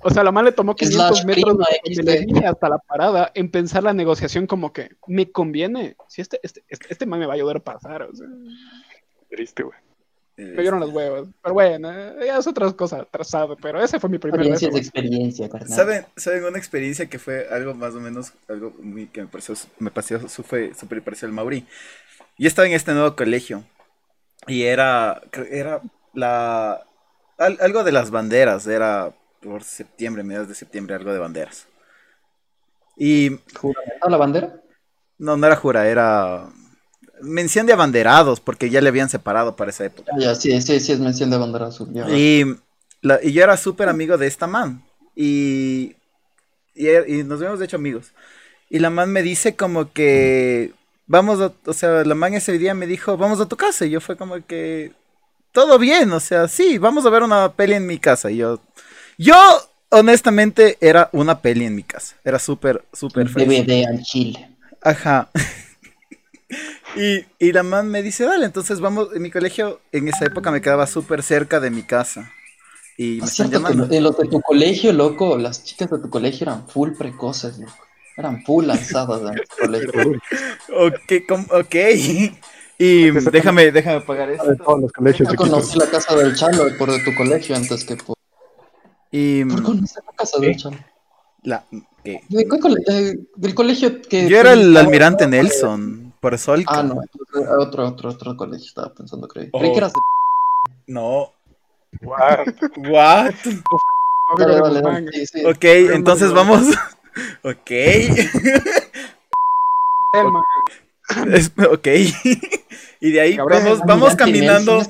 [0.00, 3.50] O sea, la man le tomó 500 metros de la línea hasta la parada en
[3.50, 5.96] pensar la negociación como que me conviene.
[6.06, 8.02] Si este, este, este, este man me va a ayudar a pasar.
[8.02, 8.28] O sea.
[9.28, 9.76] Triste, güey.
[10.36, 11.28] Me dieron los huevos.
[11.42, 11.90] Pero bueno,
[12.24, 13.56] ya es otra cosa trazado.
[13.56, 15.68] Pero ese fue mi primer experiencia de experiencia, carnal.
[15.68, 19.56] ¿Saben, ¿Saben una experiencia que fue algo más o menos, algo muy que me pareció,
[19.80, 21.66] me pareció, fue súper parecido al Mauri?
[22.38, 23.64] yo estaba en este nuevo colegio
[24.46, 25.82] y era, era
[26.14, 26.86] la,
[27.38, 31.66] algo de las banderas, era por septiembre, mediados de septiembre, algo de banderas.
[32.96, 33.30] Y...
[34.08, 34.60] la bandera?
[35.18, 36.48] No, no era jura, era
[37.20, 40.12] mención de abanderados, porque ya le habían separado para esa época.
[40.18, 41.82] Ya, sí, sí, sí, es mención de abanderados.
[42.10, 42.44] Y,
[43.22, 44.84] y yo era súper amigo de esta man.
[45.14, 45.96] Y,
[46.74, 48.12] y, nos habíamos hecho amigos.
[48.70, 50.72] Y la man me dice como que
[51.06, 53.86] vamos a, o sea, la man ese día me dijo, vamos a tu casa.
[53.86, 54.92] Y yo fue como que,
[55.52, 58.30] todo bien, o sea, sí, vamos a ver una peli en mi casa.
[58.30, 58.60] Y yo,
[59.16, 59.36] yo,
[59.90, 62.16] honestamente, era una peli en mi casa.
[62.24, 63.66] Era súper, súper feliz.
[63.66, 64.50] DVD al chile.
[64.82, 65.30] Ajá.
[66.96, 70.50] y, y la man me dice, dale, entonces vamos, en mi colegio en esa época
[70.50, 72.30] me quedaba súper cerca de mi casa.
[72.96, 73.88] Y me están llamando.
[73.90, 77.86] En los de tu colegio, loco, las chicas de tu colegio eran full precoces, loco.
[78.16, 80.20] Eran full lanzadas en tu colegio.
[80.74, 81.76] ok, ok.
[82.78, 84.56] Y déjame, déjame pagar esto.
[85.18, 88.16] Yo conocí la casa del Chalo por de tu colegio antes que por.
[89.10, 89.44] Y...
[89.44, 90.76] ¿Por conocí la casa del Chalo?
[91.42, 91.64] La,
[92.04, 92.22] ¿qué?
[92.28, 94.28] del colegio que.
[94.28, 96.64] Yo era el almirante Nelson, por eso el...
[96.66, 97.00] Ah, no,
[97.58, 99.50] otro, otro, otro colegio estaba pensando, creí.
[99.50, 100.00] Creí que eras de.
[100.86, 101.32] No,
[102.02, 102.54] What?
[102.88, 103.34] What?
[105.46, 106.66] Ok, entonces vamos.
[107.42, 107.70] ok.
[111.70, 111.88] Ok.
[113.00, 114.82] y de ahí vamos, vamos caminando.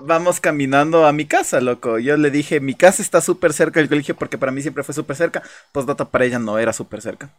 [0.00, 1.98] Vamos caminando a mi casa, loco.
[1.98, 4.94] Yo le dije, mi casa está súper cerca del colegio porque para mí siempre fue
[4.94, 5.42] súper cerca.
[5.72, 7.30] Pues data para ella no era súper cerca.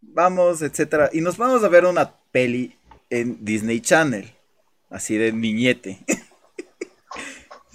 [0.00, 1.10] Vamos, etcétera.
[1.12, 2.76] Y nos vamos a ver una peli
[3.10, 4.32] en Disney Channel.
[4.90, 5.98] Así de niñete.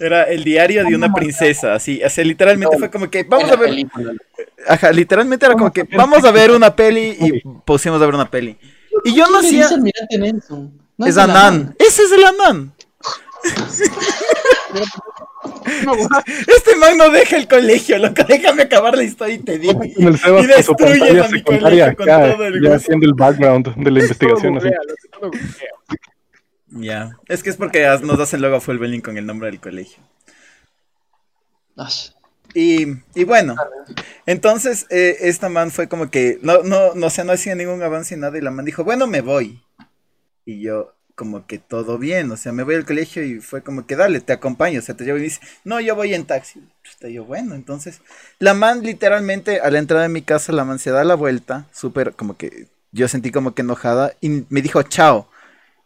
[0.04, 3.86] Era el diario de una princesa, así, así literalmente fue como que vamos a ver.
[4.66, 8.30] Ajá, literalmente era como que vamos a ver una peli y pusimos a ver una
[8.30, 8.56] peli.
[9.04, 9.68] Y yo no hacía.
[10.98, 11.74] es Anan.
[11.78, 12.72] Ese es el Anan.
[16.56, 18.24] este man no deja el colegio, loco.
[18.26, 19.82] Déjame acabar la historia y te digo.
[19.84, 24.58] Y destruye a mi colegio con todo el Ya haciendo el background de la investigación.
[24.58, 24.68] Así.
[26.76, 30.02] Ya, es que es porque nos hacen luego fue el con el nombre del colegio.
[32.52, 33.54] Y, y bueno,
[34.26, 38.18] entonces eh, esta man fue como que, no, no, no, no hacía ningún avance y
[38.18, 39.62] nada, y la man dijo, bueno, me voy.
[40.44, 43.86] Y yo, como que todo bien, o sea, me voy al colegio y fue como
[43.86, 46.60] que, dale, te acompaño, o sea, te llevo y dice, no, yo voy en taxi.
[46.84, 48.00] Está yo, bueno, entonces,
[48.40, 51.66] la man literalmente a la entrada de mi casa, la man se da la vuelta,
[51.72, 55.28] súper como que, yo sentí como que enojada, y me dijo, chao.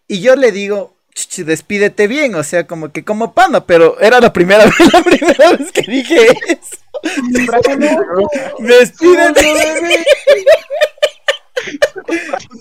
[0.09, 0.97] Y yo le digo,
[1.37, 5.53] despídete bien, o sea, como que como pana, pero era la primera vez, la primera
[5.53, 6.79] vez que dije eso.
[8.59, 9.55] despídete.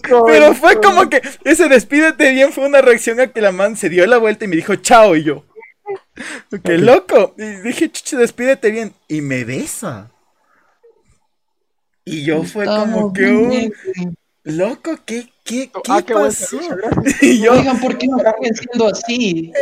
[0.26, 3.90] pero fue como que ese despídete bien fue una reacción a que la man se
[3.90, 5.46] dio la vuelta y me dijo chao y yo.
[6.64, 7.36] Qué loco.
[7.38, 8.94] Y dije, chuchi, despídete bien.
[9.08, 10.12] Y me besa.
[12.04, 13.74] Y yo fue como que un...
[14.44, 16.60] Loco, ¿qué, qué, ah, qué, pasó?
[17.22, 17.54] y yo...
[17.54, 19.54] Oigan, ¿por qué no están siendo así?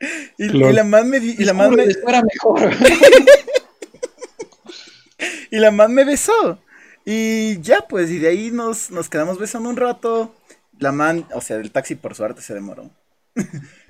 [0.38, 1.18] y, y, la man me...
[1.18, 1.86] Y la man me...
[1.86, 2.70] mejor.
[5.50, 6.58] y la man me besó.
[7.04, 10.34] Y ya, pues, y de ahí nos, nos quedamos besando un rato.
[10.78, 12.90] La man, o sea, el taxi por suerte se demoró.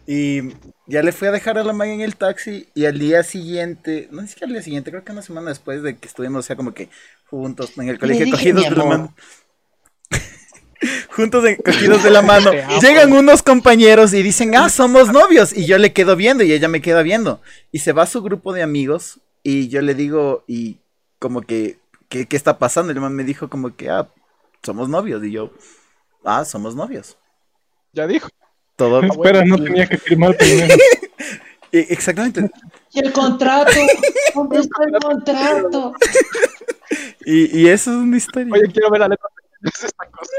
[0.07, 0.41] Y
[0.87, 4.09] ya le fui a dejar a la man en el taxi y al día siguiente,
[4.11, 6.47] no sé si al día siguiente, creo que una semana después de que estuvimos, o
[6.47, 6.89] sea, como que
[7.27, 9.15] juntos en el colegio cogidos de la mano.
[11.11, 12.51] juntos cogidos de la mano.
[12.83, 15.57] Llegan unos compañeros y dicen, ah, somos novios.
[15.57, 17.41] Y yo le quedo viendo y ella me queda viendo.
[17.73, 20.77] Y se va a su grupo de amigos y yo le digo, y
[21.19, 22.93] como que, ¿qué, qué está pasando?
[22.93, 24.09] Y el man me dijo como que, ah,
[24.63, 25.25] somos novios.
[25.25, 25.53] Y yo,
[26.25, 27.17] ah, somos novios.
[27.93, 28.29] Ya dijo.
[28.77, 29.03] Todo.
[29.03, 30.75] Espera, no tenía que firmar primero.
[31.71, 32.51] E, exactamente.
[32.93, 33.73] ¿Y el contrato?
[34.35, 35.93] ¿Dónde está el contrato?
[37.27, 38.53] Y, y eso es una historia.
[38.55, 39.29] Oye, quiero ver la letra
[39.63, 40.33] esta cosa.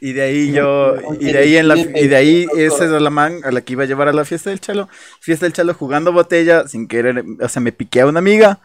[0.00, 3.10] Y de ahí yo, y de ahí en la, y de ahí esa es la
[3.10, 4.88] man a la que iba a llevar a la fiesta del chalo,
[5.20, 8.60] fiesta del chalo jugando botella, sin querer, o sea, me piqué a una amiga,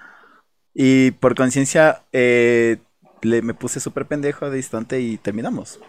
[0.74, 2.78] y por conciencia, eh,
[3.22, 5.80] le, me puse súper pendejo de distante y terminamos.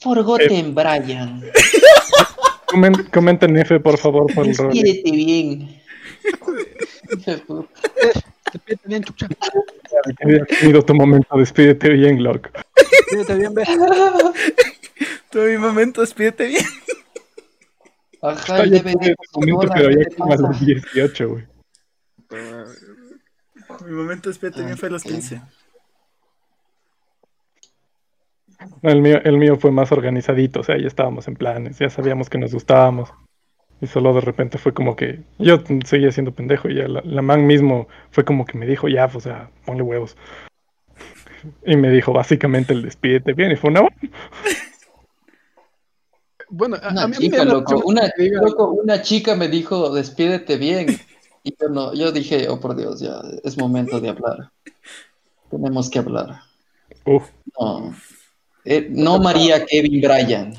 [0.00, 1.42] Forgotten, Brian.
[3.12, 4.56] comenten F, por favor, por el
[5.12, 5.82] bien.
[8.52, 9.28] Despídete bien, chucha.
[10.22, 12.50] Había tenido tu momento, despídete bien, loco.
[12.76, 13.64] Despídete bien, ve.
[15.30, 16.64] Tu mi momento, despídete bien.
[18.22, 21.46] Ajá, ya momento, pero ya como a los 18, güey.
[23.84, 25.42] mi momento despídete bien fue a los 15.
[28.82, 32.28] El mío, el mío fue más organizadito, o sea, ya estábamos en planes, ya sabíamos
[32.28, 33.12] que nos gustábamos.
[33.80, 37.22] Y solo de repente fue como que yo seguía siendo pendejo y ya la, la
[37.22, 40.16] man mismo fue como que me dijo, ya, o sea, ponle huevos.
[41.64, 43.82] Y me dijo básicamente el despídete bien y fue una...
[46.50, 49.36] Bueno, a, Una a mí me chica, da loco, una, que diga- loco, una chica
[49.36, 50.86] me dijo, despídete bien.
[51.44, 54.50] Y yo no, yo dije, oh por Dios, ya es momento de hablar.
[55.50, 56.40] Tenemos que hablar.
[57.04, 57.94] Uf, No,
[58.64, 60.52] Eh, no María Kevin Bryan.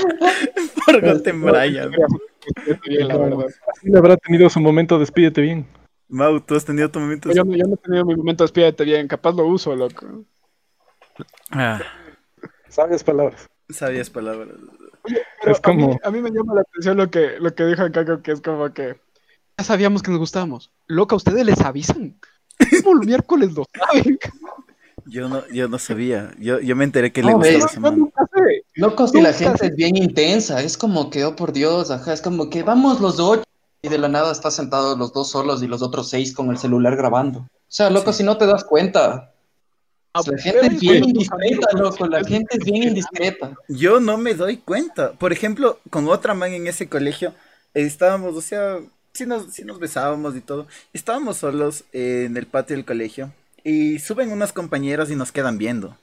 [0.86, 1.14] Por la
[3.18, 3.46] verdad.
[3.72, 5.66] así le habrá tenido su momento, despídete bien.
[6.08, 7.30] Mau, tú has tenido tu momento.
[7.32, 10.24] Yo no, yo no he tenido mi momento despídete bien, capaz lo uso, loco.
[11.50, 11.80] Ah,
[12.68, 13.48] Sabias palabras.
[13.68, 14.48] sabias palabras.
[15.40, 17.64] Pero Es como- a, mí, a mí me llama la atención lo que, lo que
[17.64, 18.96] dijo Caco, que es como que
[19.58, 20.70] ya sabíamos que nos gustábamos.
[20.86, 22.18] Loca, ustedes les avisan.
[22.84, 24.18] Como el miércoles lo saben.
[25.06, 26.32] Yo no, yo no sabía.
[26.38, 28.64] Yo, yo me enteré que No, le gustaba nunca sé.
[28.74, 32.22] Loco, si la gente es bien intensa, es como que, oh por Dios, ajá, es
[32.22, 33.44] como que vamos los ocho
[33.82, 36.58] y de la nada están sentados los dos solos y los otros seis con el
[36.58, 37.40] celular grabando.
[37.40, 38.18] O sea, loco, Sí.
[38.18, 39.32] si no te das cuenta.
[40.12, 43.54] Ah, La pero gente es bien indiscreta, loco, la gente es bien indiscreta.
[43.68, 45.12] Yo no me doy cuenta.
[45.12, 47.32] Por ejemplo, con otra man en ese colegio,
[47.74, 48.78] estábamos, o sea,
[49.12, 50.66] sí nos, sí nos besábamos y todo.
[50.92, 53.32] Estábamos solos en el patio del colegio
[53.64, 55.96] y suben unas compañeras y nos quedan viendo.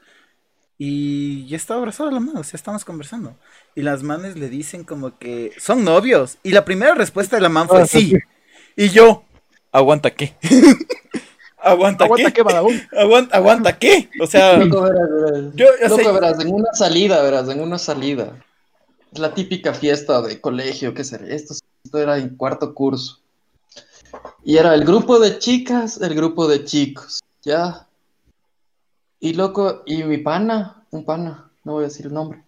[0.80, 3.36] Y ya estaba abrazada la mano, o sea, estamos conversando.
[3.76, 6.38] Y las manes le dicen como que son novios.
[6.44, 8.14] Y la primera respuesta de la man fue Ah, sí.
[8.76, 9.24] Y yo,
[9.72, 10.36] ¿aguanta qué?
[11.58, 12.44] ¿Aguanta, Aguanta qué?
[12.44, 12.82] vagabundo.
[12.98, 14.10] ¿Aguanta, aguanta qué?
[14.22, 15.56] O sea, Loco, verás, verás.
[15.56, 18.38] yo, Loco, verás, en una salida, verás, en una salida.
[19.12, 23.20] Es la típica fiesta de colegio, qué sé, esto, esto era en cuarto curso.
[24.46, 27.88] Y era el grupo de chicas, el grupo de chicos, ¿ya?
[29.22, 32.44] Y loco, y mi pana, un pana, no voy a decir el nombre,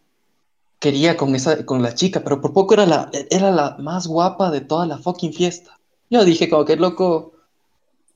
[0.78, 4.52] quería con esa, con la chica, pero por poco era la, era la más guapa
[4.52, 5.80] de toda la fucking fiesta.
[6.10, 7.34] Yo dije como que loco,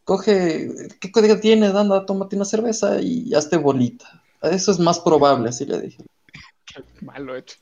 [0.04, 1.74] coge, ¿qué código tienes?
[1.74, 4.22] Anda, tómate una cerveza y hazte bolita.
[4.42, 6.04] Eso es más probable, así le dije.
[6.66, 7.56] Qué malo hecho.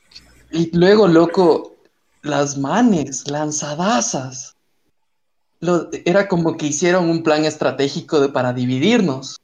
[0.50, 1.76] Y luego, loco,
[2.22, 4.56] las manes, lanzadazas.
[5.62, 9.36] Lo- era como que hicieron un plan estratégico de, para dividirnos.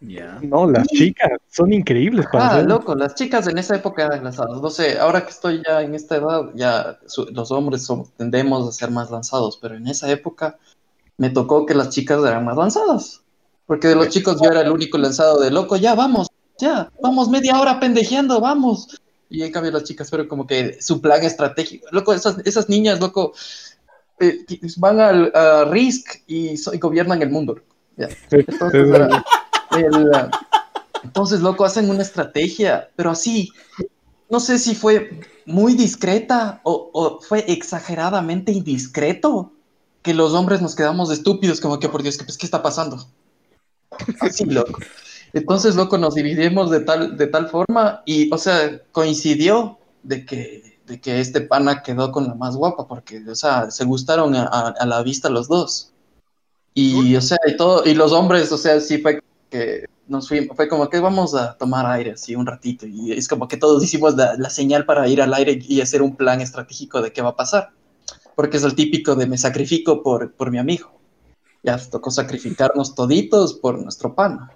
[0.00, 0.40] ya.
[0.42, 4.24] No, las chicas son increíbles para Ah, hacer- loco, las chicas en esa época eran
[4.24, 4.60] lanzadas.
[4.60, 8.68] No sé, ahora que estoy ya en esta edad, ya su- los hombres son- tendemos
[8.68, 10.58] a ser más lanzados, pero en esa época
[11.16, 13.22] me tocó que las chicas eran más lanzadas.
[13.64, 16.26] Porque de los chicos yo era el único lanzado de loco, ya vamos,
[16.58, 18.88] ya, vamos media hora pendejeando, vamos.
[19.30, 21.86] Y en cambio las chicas fueron como que su plan estratégico.
[21.92, 23.32] Loco, esas, esas niñas, loco,
[24.22, 27.56] eh, van al a Risk y, so- y gobiernan el mundo.
[28.30, 28.88] Entonces,
[29.76, 33.50] el, uh, loco, hacen una estrategia, pero así,
[34.30, 39.52] no sé si fue muy discreta o, o fue exageradamente indiscreto
[40.02, 43.06] que los hombres nos quedamos estúpidos, como que por Dios, ¿qué, pues, ¿qué está pasando?
[44.20, 44.80] Así, loco.
[45.32, 50.71] Entonces, loco, nos dividimos de tal, de tal forma y, o sea, coincidió de que,
[50.86, 54.44] de que este pana quedó con la más guapa, porque, o sea, se gustaron a,
[54.44, 55.92] a- a la vista los dos.
[56.74, 60.56] Y, o sea, y todo, y los hombres, o sea, sí fue que nos fuimos,
[60.56, 63.84] fue como que vamos a tomar aire así un ratito, y es como que todos
[63.84, 67.20] hicimos la, la señal para ir al aire y hacer un plan estratégico de qué
[67.22, 67.70] va a pasar,
[68.34, 70.90] porque es el típico de me sacrifico por, por mi amigo.
[71.62, 74.50] Ya tocó sacrificarnos toditos por nuestro pana.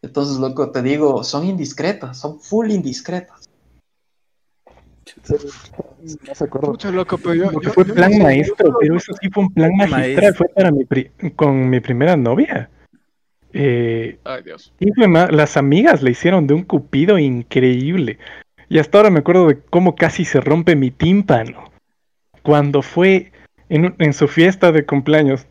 [0.00, 3.47] Entonces, loco, te digo, son indiscretas, son full indiscretas.
[6.26, 6.68] No se acuerdo.
[6.68, 7.50] Mucho loco, pero yo.
[7.60, 10.34] Yo- fue yo plan maestro, yo- pero eso sí fue un plan magistral, Maestro.
[10.34, 12.70] fue para mi pri- con mi primera novia.
[13.52, 14.72] Eh, Ay, Dios.
[14.78, 14.90] y
[15.30, 18.18] las amigas le hicieron de un cupido increíble.
[18.68, 21.70] Y hasta ahora me acuerdo de cómo casi se rompe mi tímpano.
[22.42, 23.32] Cuando fue
[23.68, 25.46] en, su fiesta de cumpleaños.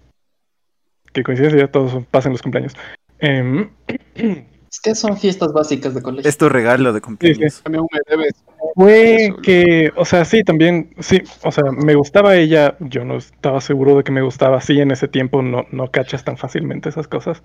[1.13, 2.73] Que coincidencia, ya todos pasan los cumpleaños.
[3.19, 3.69] Em,
[4.71, 6.29] Es que son fiestas básicas de colegio.
[6.29, 7.61] Es tu regalo de cumpleaños.
[7.63, 8.35] También me debes.
[8.75, 13.61] Fue que, o sea, sí, también, sí, o sea, me gustaba ella, yo no estaba
[13.61, 17.07] seguro de que me gustaba, sí, en ese tiempo no, no cachas tan fácilmente esas
[17.07, 17.43] cosas.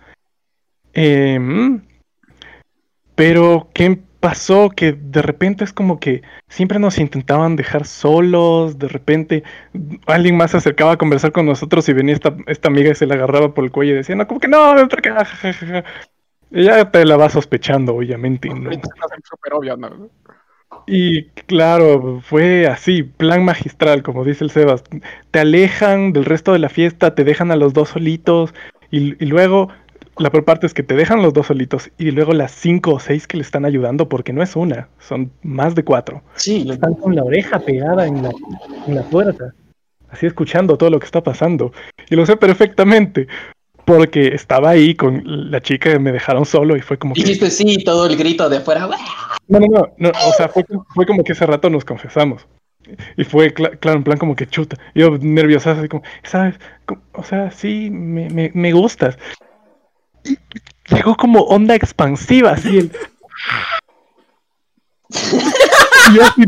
[0.94, 1.82] Em,
[3.14, 4.70] pero, ¿qué pasó?
[4.70, 9.42] Que de repente es como que siempre nos intentaban dejar solos, de repente
[10.06, 13.06] alguien más se acercaba a conversar con nosotros y venía esta, esta amiga y se
[13.06, 15.78] la agarraba por el cuello y decía, no, como que no, ven para acá, jajaja".
[15.78, 15.82] Y
[16.52, 18.70] ya te la vas sospechando, obviamente, y no.
[20.86, 24.82] Y claro, fue así, plan magistral, como dice el Sebas.
[25.30, 28.52] Te alejan del resto de la fiesta, te dejan a los dos solitos
[28.90, 29.68] y, y luego
[30.18, 33.00] la peor parte es que te dejan los dos solitos y luego las cinco o
[33.00, 36.22] seis que le están ayudando, porque no es una, son más de cuatro.
[36.34, 38.30] Sí, le- Están con la oreja pegada en la,
[38.86, 39.54] en la puerta,
[40.10, 41.72] así escuchando todo lo que está pasando.
[42.10, 43.28] Y lo sé perfectamente,
[43.84, 47.22] porque estaba ahí con la chica que me dejaron solo y fue como que...
[47.22, 48.86] dijiste sí, todo el grito de afuera.
[48.86, 48.96] ¡Uah!
[49.48, 50.64] No, no, no, no, o sea, fue,
[50.94, 52.46] fue como que ese rato nos confesamos.
[53.16, 54.76] Y fue, cla- claro, en plan como que chuta.
[54.94, 56.56] Yo nerviosa, así como, ¿sabes?
[57.12, 59.18] O sea, sí, me, me, me gustas.
[60.24, 60.36] Y
[60.94, 62.92] llegó como onda expansiva, así el...
[65.10, 66.42] Y yo así,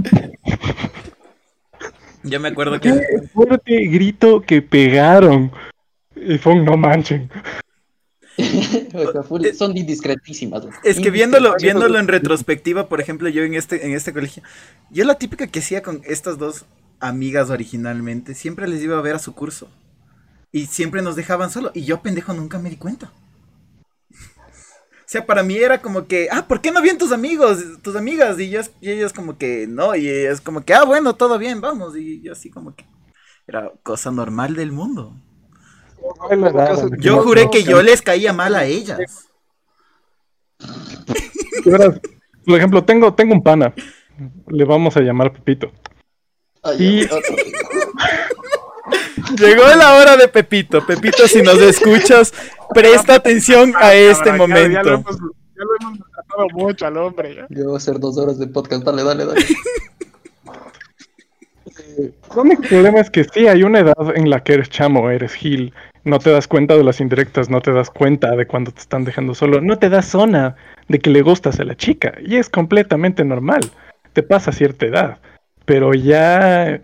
[2.22, 2.90] Yo me acuerdo que.
[2.90, 5.52] qué fuerte grito que pegaron.
[6.26, 7.30] Y fue un no manchen.
[9.28, 10.64] Full- son indiscretísimas.
[10.82, 14.42] Es que viéndolo, viéndolo en retrospectiva, por ejemplo, yo en este, en este colegio,
[14.90, 16.64] yo la típica que hacía con estas dos
[17.00, 19.68] amigas originalmente, siempre les iba a ver a su curso.
[20.50, 21.70] Y siempre nos dejaban solo.
[21.74, 23.12] Y yo, pendejo, nunca me di cuenta.
[24.12, 27.94] O sea, para mí era como que, ah, ¿por qué no vienen tus amigos, tus
[27.94, 28.38] amigas?
[28.40, 31.60] Y, yo, y ellos como que, no, y es como que, ah, bueno, todo bien,
[31.60, 31.96] vamos.
[31.96, 32.84] Y yo así como que,
[33.46, 35.14] era cosa normal del mundo.
[36.98, 39.28] Yo juré que yo les caía mal a ellas.
[42.46, 43.74] Por ejemplo, tengo, tengo un pana.
[44.48, 45.72] Le vamos a llamar Pepito.
[46.78, 47.08] Y-.
[49.38, 50.84] Llegó la hora de Pepito.
[50.86, 52.32] Pepito, si nos escuchas,
[52.74, 54.94] presta atención a este Ya- ya lo momento.
[54.94, 55.18] hemos-
[55.56, 57.46] Ya lo hemos tratado mucho al hombre.
[57.48, 58.82] Yo voy a hacer dos horas de podcast.
[58.84, 59.40] Dale, dale, dale.
[61.98, 65.72] El problema es que sí, hay una edad en la que eres chamo, eres gil,
[66.04, 69.04] no te das cuenta de las indirectas, no te das cuenta de cuando te están
[69.04, 70.56] dejando solo, no te das zona
[70.88, 73.62] de que le gustas a la chica, y es completamente normal,
[74.12, 75.18] te pasa cierta edad,
[75.64, 76.80] pero ya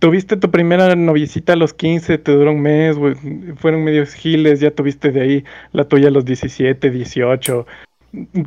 [0.00, 2.96] tuviste tu primera noviecita a los 15, te duró un mes,
[3.56, 7.66] fueron medios giles, ya tuviste de ahí la tuya a los 17, 18,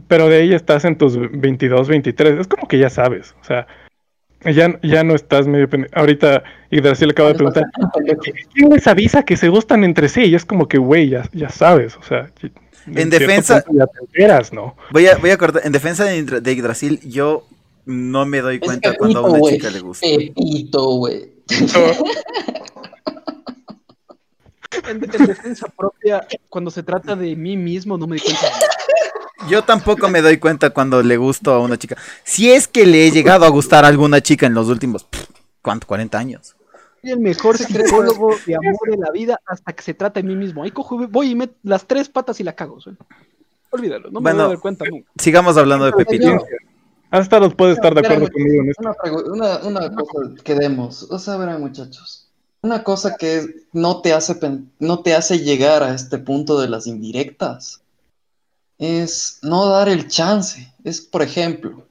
[0.07, 3.67] pero de ahí estás en tus 22, 23, es como que ya sabes, o sea,
[4.51, 7.63] ya, ya no estás medio pende- Ahorita Yggdrasil acaba de preguntar,
[8.53, 10.23] ¿quién les avisa que se gustan entre sí?
[10.23, 12.29] Y es como que, güey, ya, ya sabes, o sea.
[12.87, 14.75] En defensa- Ya te enteras, ¿no?
[14.91, 15.63] Voy a, voy a cortar.
[15.65, 17.47] En defensa de, de Yggdrasil, yo
[17.85, 20.05] no me doy cuenta cuando a una chica le gusta.
[20.07, 21.31] Pepito, güey.
[24.89, 28.47] En, en defensa propia, cuando se trata de mí mismo, no me di cuenta.
[29.49, 31.97] Yo tampoco me doy cuenta cuando le gusto a una chica.
[32.23, 35.05] Si es que le he llegado a gustar a alguna chica en los últimos,
[35.61, 35.88] ¿cuánto?
[35.88, 36.55] 40 años.
[37.01, 40.36] Soy el mejor psicólogo de amor de la vida hasta que se trata de mí
[40.36, 40.63] mismo.
[40.63, 42.79] Ahí cojo, voy y meto las tres patas y la cago.
[42.79, 42.97] suena.
[43.69, 45.11] Olvídalo, no me Bueno, voy a dar cuenta nunca.
[45.17, 46.38] Sigamos hablando de Pepito.
[47.11, 48.81] Hasta los puede estar de acuerdo Espérame, conmigo en esto.
[48.81, 52.27] Una, pregu- una, una cosa que demos, o sea, verán muchachos,
[52.61, 54.38] una cosa que no te hace
[54.79, 57.81] no te hace llegar a este punto de las indirectas
[58.78, 60.73] es no dar el chance.
[60.84, 61.86] Es, por ejemplo,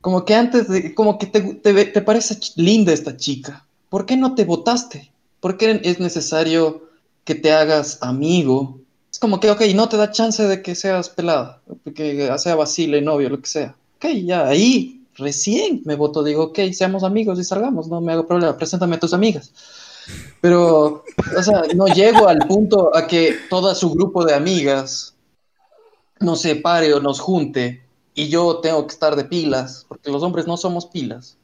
[0.00, 4.34] como que antes de, como que te, te, parece linda esta chica, ¿por qué no
[4.34, 5.10] te votaste?
[5.40, 6.88] ¿Por qué es necesario
[7.24, 8.78] que te hagas amigo?
[9.10, 11.60] Es como que, ok, no te da chance de que seas pelada,
[11.94, 13.76] que sea vacile, novio, lo que sea.
[13.96, 18.26] Ok, ya ahí recién me voto, digo, ok, seamos amigos y salgamos, no me hago
[18.26, 19.52] problema, preséntame a tus amigas.
[20.40, 21.04] Pero,
[21.36, 25.13] o sea, no llego al punto a que todo su grupo de amigas
[26.20, 27.82] nos separe o nos junte
[28.14, 31.36] y yo tengo que estar de pilas, porque los hombres no somos pilas,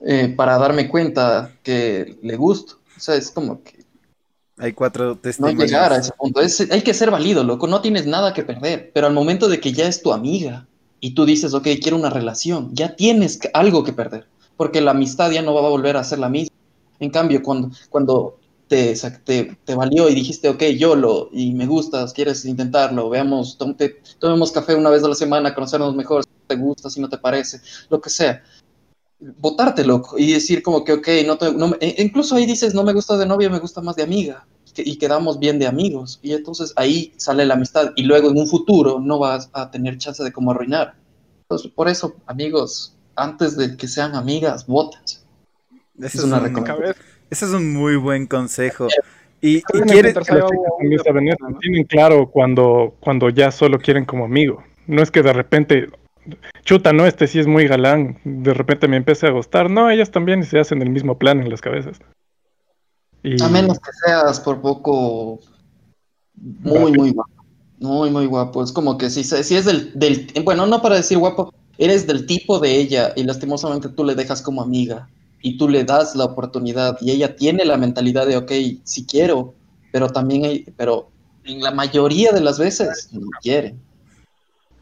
[0.00, 2.74] eh, para darme cuenta que le gusto.
[2.96, 3.84] O sea, es como que
[4.58, 5.70] Hay cuatro no testimonios.
[5.70, 6.40] llegar a ese punto.
[6.40, 7.66] Es- hay que ser válido, loco.
[7.66, 8.90] No tienes nada que perder.
[8.92, 10.66] Pero al momento de que ya es tu amiga
[11.00, 14.26] y tú dices, ok, quiero una relación, ya tienes algo que perder.
[14.56, 16.54] Porque la amistad ya no va a volver a ser la misma.
[17.00, 18.36] En cambio, cuando, cuando
[18.68, 18.94] te,
[19.24, 23.74] te, te valió y dijiste, ok, yo lo, y me gustas, quieres intentarlo, veamos, tom-
[23.76, 27.08] te- tomemos café una vez a la semana, conocernos mejor, si te gusta, si no
[27.08, 27.60] te parece,
[27.90, 28.42] lo que sea.
[29.20, 32.74] Votarte, loco, y decir como que, ok, no te, no me- e- incluso ahí dices,
[32.74, 34.46] no me gusta de novia, me gusta más de amiga
[34.76, 36.18] y quedamos bien de amigos.
[36.22, 39.98] Y entonces ahí sale la amistad y luego en un futuro no vas a tener
[39.98, 40.94] chance de cómo arruinar.
[41.42, 45.20] Entonces, por eso, amigos, antes de que sean amigas, votense.
[45.98, 46.96] Ese Es una un, recomendación.
[47.34, 48.86] Ese es un muy buen consejo.
[49.40, 53.28] Y, y Pueden quiere, encontrarse Las algo- chicas también saben esto, tienen claro cuando, cuando
[53.28, 54.62] ya solo quieren como amigo.
[54.86, 55.88] No es que de repente,
[56.64, 59.68] chuta, no, este sí es muy galán, de repente me empiece a gustar.
[59.68, 61.98] No, ellas también se hacen el mismo plan en las cabezas.
[63.24, 65.40] Y A menos que seas por poco
[66.36, 67.32] muy, muy guapo.
[67.80, 68.62] Muy, muy guapo.
[68.62, 72.06] Es como que si, se- si es del, del, bueno, no para decir guapo, eres
[72.06, 75.08] del tipo de ella y lastimosamente tú le dejas como amiga
[75.44, 78.50] y tú le das la oportunidad y ella tiene la mentalidad de, ok,
[78.82, 79.54] si quiero,
[79.92, 81.10] pero también, hay, pero
[81.44, 83.74] en la mayoría de las veces no quiere.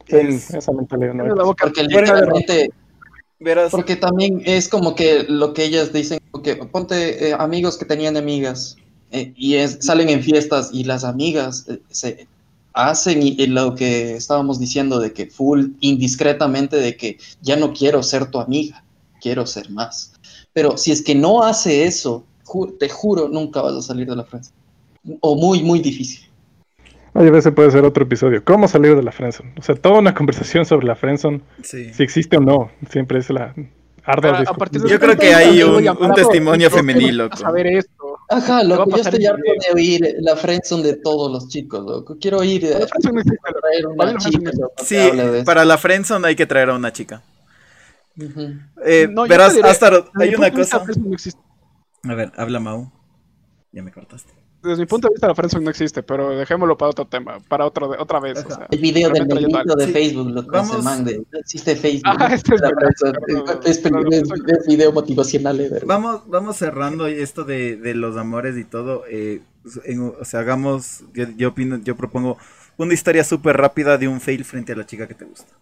[0.07, 1.57] esa mentalidad no es.
[1.61, 2.71] Porque literalmente...
[3.73, 8.17] Porque también es como que lo que ellas dicen, que ponte eh, amigos que tenían
[8.17, 8.77] amigas
[9.11, 12.29] eh, y salen en fiestas y las amigas eh, se
[12.73, 18.05] hacen y, lo que estábamos diciendo de que full indiscretamente de que ya no quiero
[18.05, 18.85] ser tu amiga,
[19.21, 20.13] quiero ser más.
[20.53, 22.24] Pero si es que no hace eso,
[22.78, 24.48] te juro, nunca vas a salir de la frente.
[25.20, 26.28] O muy, muy difícil.
[27.14, 28.42] Oye, a veces puede ser otro episodio.
[28.44, 29.53] ¿Cómo salir de la friendzone?
[29.59, 33.55] O sea, toda una conversación sobre la friendzone, si existe o no, siempre es la
[34.05, 34.44] ardua
[34.88, 37.28] Yo creo que hay un, testimonio femenino.
[37.36, 38.18] Saber esto.
[38.30, 42.16] Ajá, loco, yo estoy harto de oír la friendzone de todos los chicos, loco.
[42.18, 42.86] Quiero oír eh,
[43.61, 44.50] traer una chica.
[44.82, 44.96] Sí,
[45.44, 47.22] para la friendzone hay que traer a una chica.
[48.85, 50.85] Eh, verás, hasta hay una cosa.
[52.05, 52.93] A ver, habla Mau.
[53.73, 56.91] Ya me cortaste desde mi punto de vista la friendzone no existe, pero dejémoslo para
[56.91, 58.45] otro tema, para otro, otra vez.
[58.45, 60.77] O sea, el video del negrito de Facebook, lo que Vamos...
[60.77, 61.23] se mande.
[61.31, 62.15] No existe Facebook.
[62.19, 62.63] Ah, este es,
[63.65, 65.61] es, es, video motivacional.
[65.61, 65.81] ¿eh?
[65.85, 69.05] Vamos, vamos cerrando esto de, de los amores y todo.
[69.09, 69.43] Eh,
[69.85, 72.39] en, o sea, hagamos, yo, yo, opino, yo propongo
[72.77, 75.53] una historia súper rápida de un fail frente a la chica que te gusta.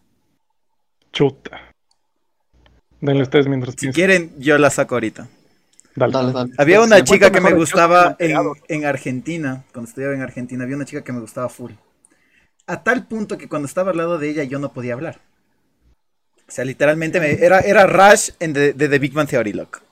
[1.12, 1.69] Chuta.
[3.00, 5.28] Denle ustedes mientras Si quieren, yo la saco ahorita.
[6.56, 11.02] Había una chica que me gustaba en, Argentina, cuando estudiaba en Argentina, había una chica
[11.02, 11.72] que me gustaba full.
[12.66, 15.20] A tal punto que cuando estaba al lado de ella yo no podía hablar.
[16.46, 19.82] O sea, literalmente me, era, era Rush en de, The Big Man Theory Lock.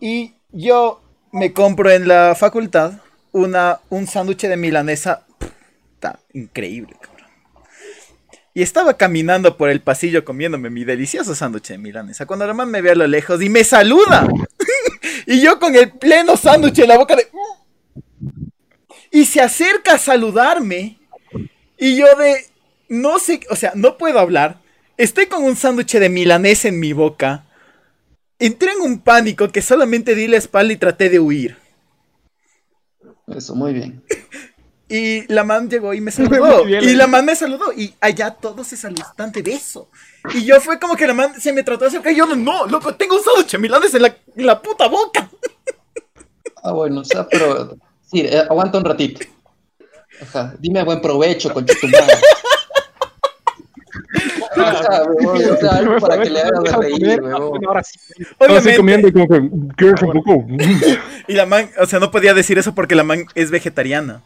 [0.00, 1.02] Y yo
[1.32, 3.00] me compro en la facultad
[3.32, 5.24] una, un sándwich de milanesa.
[5.94, 6.94] Está increíble,
[8.56, 12.24] y estaba caminando por el pasillo comiéndome mi delicioso sándwich de milanesa.
[12.24, 14.26] Cuando mamá me ve a lo lejos y me saluda.
[15.26, 17.28] y yo con el pleno sándwich en la boca de...
[19.10, 20.98] Y se acerca a saludarme.
[21.76, 22.46] Y yo de...
[22.88, 24.62] No sé, o sea, no puedo hablar.
[24.96, 27.44] Estoy con un sándwich de milanesa en mi boca.
[28.38, 31.58] Entré en un pánico que solamente di la espalda y traté de huir.
[33.26, 34.02] Eso, muy bien.
[34.88, 36.66] Y la man llegó y me saludó.
[36.68, 37.72] y la man me saludó.
[37.72, 39.88] Y allá todos se saludan de beso.
[40.34, 42.12] Y yo fue como que la man se me trató de acercar.
[42.12, 45.28] Y yo, no, loco, tengo un sándwich milanes en la, en la puta boca.
[46.62, 47.76] Ah, bueno, o sea, pero.
[48.10, 49.24] Sí, eh, aguanta un ratito.
[50.20, 52.14] Ajá, dime buen provecho, con tu madre.
[54.56, 58.76] o sea, algo para que le hagas reír, Obviamente.
[58.76, 60.98] comiendo como que.
[61.28, 64.22] y la man, o sea, no podía decir eso porque la man es vegetariana.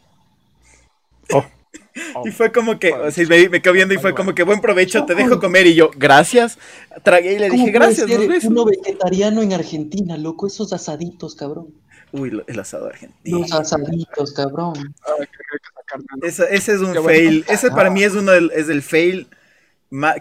[1.32, 1.44] Oh.
[2.24, 4.60] Y fue como que, o sea, me, me quedó viendo y fue como que buen
[4.60, 5.66] provecho, te dejo comer.
[5.66, 6.58] Y yo, gracias.
[7.02, 8.08] Tragué y le dije, gracias.
[8.08, 11.74] Ser uno vegetariano en Argentina, loco, esos asaditos, cabrón.
[12.12, 13.40] Uy, el asado argentino.
[13.40, 14.94] Los asaditos, cabrón.
[16.22, 17.44] Ese, ese es un fail.
[17.48, 19.28] Ese para mí es uno del, es el fail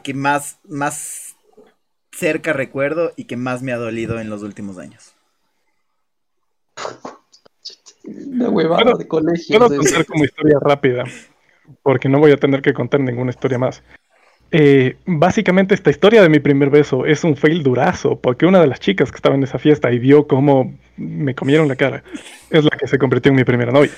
[0.03, 1.36] que más, más
[2.12, 5.14] cerca recuerdo y que más me ha dolido en los últimos años.
[8.28, 9.60] Una huevada de colegio.
[9.60, 11.03] Puedo contar como historia rápida,
[11.84, 13.84] porque no voy a tener que contar ninguna historia más.
[14.51, 18.68] Eh, básicamente esta historia de mi primer beso es un fail durazo, porque una de
[18.68, 22.03] las chicas que estaba en esa fiesta y vio cómo me comieron la cara,
[22.49, 23.91] es la que se convirtió en mi primera novia.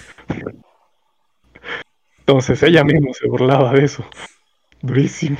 [2.20, 4.06] Entonces ella misma se burlaba de eso.
[4.82, 5.38] Durísimo.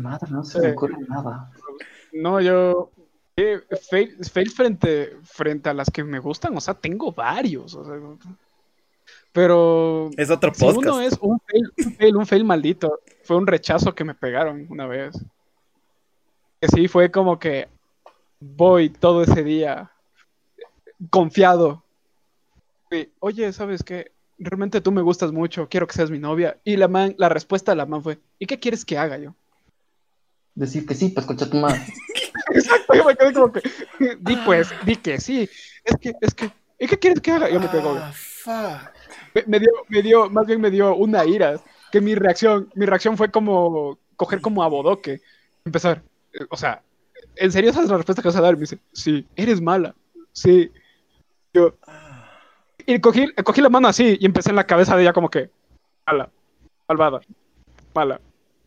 [0.00, 1.50] madre, no se me ocurre nada.
[2.12, 2.90] No, yo
[3.36, 3.60] eh,
[3.90, 7.76] fail, frente, frente a las que me gustan, o sea, tengo varios.
[9.32, 10.10] pero.
[10.16, 10.78] Es otro podcast.
[10.78, 11.40] uno es un
[11.98, 13.00] fail, un fail, maldito.
[13.24, 15.16] Fue un rechazo que me pegaron una vez.
[16.60, 17.68] Que sí, fue como que
[18.38, 19.90] voy todo ese día
[21.10, 21.82] confiado.
[23.18, 24.12] Oye, ¿sabes qué?
[24.38, 26.58] Realmente tú me gustas mucho, quiero que seas mi novia.
[26.62, 29.34] Y la man, la respuesta de la man fue, ¿y qué quieres que haga yo?
[30.54, 31.80] Decir que sí, pues concha tu madre.
[32.52, 33.62] Exacto, yo me quedé como que,
[34.20, 35.48] di pues, di que sí.
[35.84, 37.48] Es que, es que, ¿y qué quieres que haga?
[37.48, 37.98] Yo me pegó.
[38.46, 38.90] Ah,
[39.46, 41.60] me, dio, me dio, más bien me dio una ira.
[41.90, 45.20] Que mi reacción, mi reacción fue como coger como a bodoque.
[45.64, 46.82] Empezar, eh, o sea,
[47.36, 48.54] ¿en serio esa es la respuesta que vas a dar?
[48.54, 49.94] Me dice, sí, eres mala.
[50.32, 50.70] Sí.
[51.52, 51.74] Yo.
[52.86, 55.50] Y cogí, cogí la mano así y empecé en la cabeza de ella como que,
[56.06, 56.28] mala,
[56.86, 57.20] malvada,
[57.94, 58.20] mala,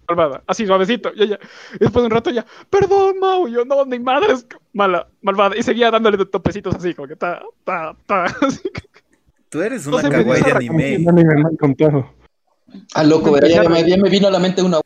[0.08, 1.40] malvada, así suavecito, y ella,
[1.74, 5.58] y después de un rato ya, perdón, Mau, yo no, mi madre es mala, malvada,
[5.58, 8.62] y seguía dándole topecitos así, como que ta, ta, ta, así
[9.50, 10.96] Tú eres una kawaii de anime.
[11.08, 12.14] anime
[12.94, 14.82] Ah, loco, ya, me, ya me vino a la mente una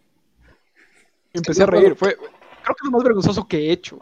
[1.33, 1.95] Empecé a reír.
[1.95, 3.99] Fue, creo que es lo más vergonzoso que he hecho.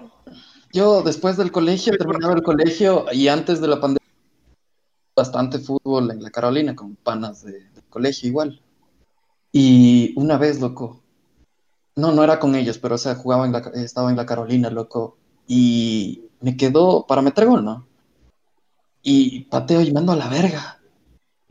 [0.73, 3.99] Yo después del colegio, terminaba el colegio y antes de la pandemia,
[5.15, 8.61] bastante fútbol en la Carolina con panas de, del colegio igual.
[9.51, 10.98] Y una vez, loco,
[11.99, 14.69] no, no era con ellos, pero o sea, jugaba en la, estaba en la Carolina,
[14.69, 17.85] loco, y me quedó para meter gol, ¿no?
[19.01, 20.79] Y pateo y mando a la verga.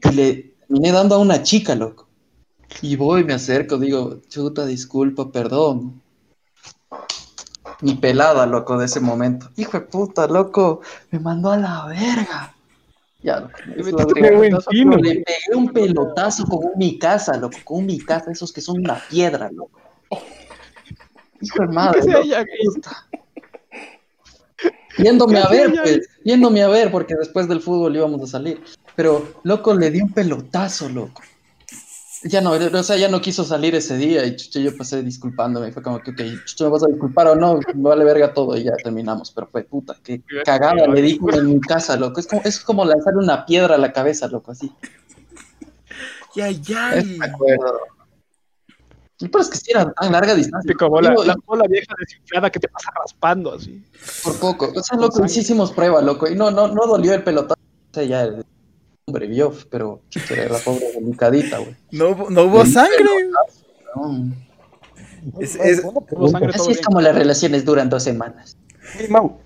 [0.02, 2.08] Y le terminé dando a una chica, loco.
[2.82, 6.00] Y voy, me acerco, digo, chuta, disculpa, perdón.
[7.80, 9.50] Mi pelada, loco, de ese momento.
[9.56, 10.80] Hijo de puta, loco,
[11.10, 12.54] me mandó a la verga.
[13.22, 13.54] Ya, loco.
[14.70, 14.96] Tino.
[14.96, 19.00] le pegué un pelotazo con mi casa, loco, con mi casa, esos que son una
[19.08, 19.78] piedra, loco.
[21.40, 22.00] Hijo de madre.
[22.00, 22.44] Que sea
[24.98, 28.60] Yéndome a ¿Qué ver, pues, yéndome a ver, porque después del fútbol íbamos a salir.
[28.96, 31.22] Pero, loco, le di un pelotazo, loco.
[32.24, 35.70] Ya no, o sea, ya no quiso salir ese día y chucha, yo pasé disculpándome.
[35.70, 37.60] Fue como que, ok, chucha, ¿me vas a disculpar o no?
[37.74, 39.30] Me vale verga todo y ya terminamos.
[39.30, 42.18] Pero fue puta, qué cagada le di en mi casa, loco.
[42.18, 44.72] Es como, es como lanzarle una piedra a la cabeza, loco, así.
[46.34, 47.00] Ya, ya.
[47.04, 47.97] Me acuerdo.
[49.20, 50.68] Pero es que sí era tan larga distancia.
[50.68, 53.82] Pico bola, Digo, la bola vieja desinflada que te pasa raspando así.
[54.22, 54.72] Por poco.
[54.76, 56.28] O sea, loco, sí hicimos prueba, loco.
[56.28, 57.60] Y no, no, no dolió el pelotazo.
[57.90, 58.44] O sea, ya el
[59.06, 61.74] hombre vio, pero chucha, la pobre delicadita, güey.
[61.90, 62.96] No, hubo- no hubo sangre.
[63.96, 64.32] No.
[65.40, 66.84] Es- es- Tuvo sangre todo Así es bien.
[66.84, 68.56] como las relaciones duran dos semanas.
[68.94, 69.38] Hey, Mau,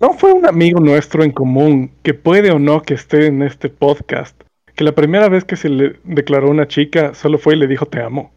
[0.00, 3.68] ¿no fue un amigo nuestro en común que puede o no que esté en este
[3.70, 4.40] podcast?
[4.76, 7.86] Que la primera vez que se le declaró una chica solo fue y le dijo
[7.86, 8.30] te amo.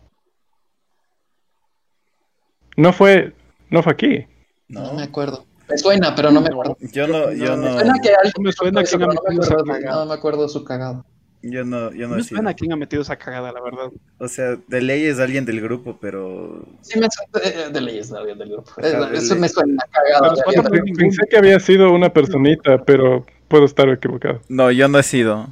[2.80, 3.34] No fue,
[3.70, 4.26] no fue aquí.
[4.68, 5.46] No, No, me acuerdo.
[5.70, 6.78] Me suena, pero no me acuerdo.
[6.94, 9.54] yo no, yo Me no, suena que alguien Me suena pero no me metido esa
[9.54, 9.96] acuerdo- cagada.
[10.00, 11.06] no me acuerdo de su cagado.
[11.44, 12.38] yo no, yo no Me he sido.
[12.38, 13.92] suena quién ha metido esa cagada, la verdad.
[14.18, 18.10] O sea, de ley es alguien del grupo, pero Sí, me suena eh, de leyes
[18.10, 18.72] de alguien del grupo.
[18.78, 19.42] Ajá, Eh, de Eso ley.
[19.42, 20.22] me suena cagado.
[20.24, 20.96] Pero de ¿cuánto alguien.
[20.96, 21.04] fue?
[21.04, 24.42] Pensé que había sido una personita, pero puedo estar equivocado.
[24.50, 25.48] no, yo no he sido.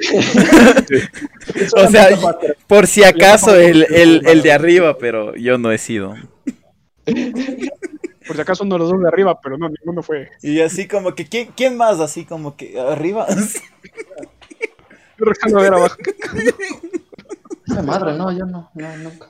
[1.76, 2.08] O me sea,
[2.66, 6.14] por si acaso el, el, el de arriba, pero yo no he sido.
[8.26, 10.30] Por si acaso uno de los dos de arriba, pero no, ninguno fue.
[10.42, 12.00] Y así como que, ¿quién, quién más?
[12.00, 13.26] Así como que arriba.
[15.18, 15.96] Yo a ver abajo.
[17.66, 19.28] Esa madre, no, yo no, no, nunca.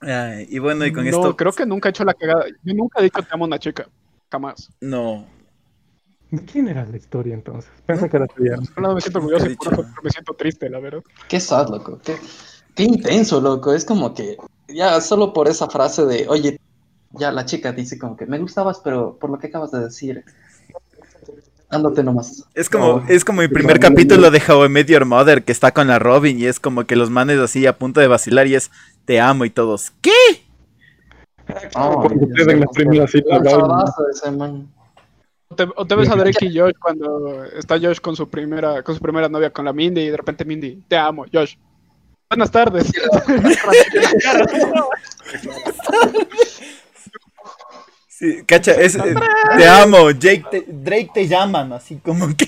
[0.00, 1.36] Ay, y bueno, y con no, esto.
[1.36, 2.44] creo que nunca he hecho la cagada.
[2.62, 3.88] Yo nunca he dicho te amo a una chica.
[4.30, 4.70] Jamás.
[4.80, 5.26] No.
[6.30, 7.70] ¿De quién era la historia entonces?
[7.86, 8.56] Pensé que era tuya.
[8.56, 10.02] Por un lado me siento orgulloso y Nunca he por otro dicho.
[10.02, 11.02] me siento triste, la verdad.
[11.28, 12.00] Qué sad, loco.
[12.02, 12.16] Qué,
[12.74, 13.72] qué intenso, loco.
[13.72, 14.36] Es como que
[14.68, 16.58] ya solo por esa frase de, oye,
[17.12, 20.24] ya la chica dice como que me gustabas, pero por lo que acabas de decir,
[21.68, 22.44] ándate nomás.
[22.54, 25.52] Es como, Oh, es como el primer capítulo de How I Met Your Mother que
[25.52, 28.46] está con la Robin y es como que los manes así a punto de vacilar
[28.46, 28.70] y es
[29.04, 29.92] te amo y todos.
[30.00, 30.10] ¿Qué?
[31.74, 32.26] Oh, Cuando
[35.76, 39.00] o te ves a Drake y Josh cuando está Josh con su primera, con su
[39.00, 41.56] primera novia, con la Mindy, y de repente Mindy, te amo, Josh.
[42.32, 42.90] Buenas tardes.
[48.08, 49.14] Sí, cacha, es, eh,
[49.58, 52.46] te amo, Jake te- Drake te llaman, así como que.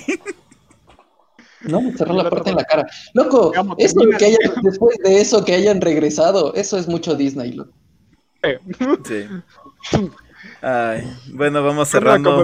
[1.61, 2.87] No, me cerró la puerta en la cara.
[3.13, 7.71] Loco, eso que hayan, después de eso que hayan regresado, eso es mucho Disney, loco.
[9.05, 9.25] Sí.
[10.61, 12.43] Ay, bueno, vamos cerrando.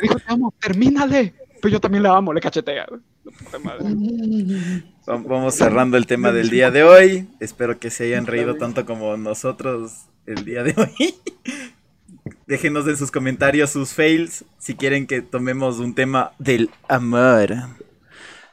[0.00, 1.34] Dijo, te amo, termínale.
[1.60, 2.86] Pero yo también la amo, le cachetea.
[3.24, 3.84] La puta madre.
[5.08, 7.28] Va- Vamos cerrando el tema del día de hoy.
[7.40, 9.92] Espero que se hayan reído tanto como nosotros
[10.26, 11.14] el día de hoy.
[12.46, 17.54] Déjenos en sus comentarios sus fails si quieren que tomemos un tema del amor.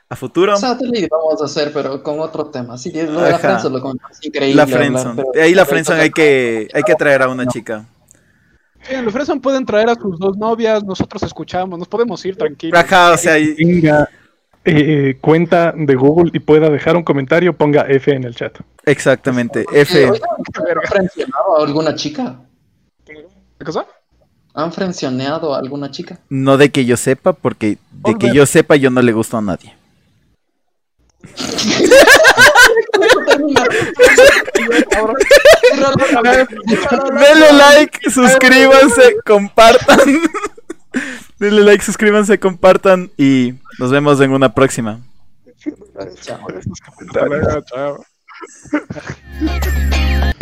[0.09, 2.77] A futuro, vamos a hacer, pero con otro tema.
[2.77, 3.81] Sí, lo de la friendzone lo
[4.21, 4.55] increíble.
[4.55, 4.65] la
[5.33, 5.71] De ahí la toca-
[6.01, 7.85] hay que, hay que traer a una chica.
[8.83, 12.37] Sí, en el Freson pueden traer a sus dos novias, nosotros escuchamos, nos podemos ir
[12.37, 12.79] tranquilos.
[12.79, 13.55] Ajá, o sea, y-
[14.69, 18.57] eh, cuenta de Google y pueda dejar un comentario, ponga F en el chat.
[18.85, 19.65] exactamente.
[19.71, 20.05] F.
[20.05, 22.41] ¿Han frencionado a alguna chica?
[23.05, 23.85] ¿Qué cosa?
[24.53, 26.19] ¿Han frencioneado a alguna chica?
[26.29, 29.41] No de que yo sepa, porque de que yo sepa yo no le gusto a
[29.41, 29.73] nadie.
[37.19, 39.99] Denle like, suscríbanse, compartan.
[41.39, 45.01] Denle like, suscríbanse, compartan y nos vemos en una próxima.
[46.21, 46.47] Chao.
[47.65, 48.05] Chao.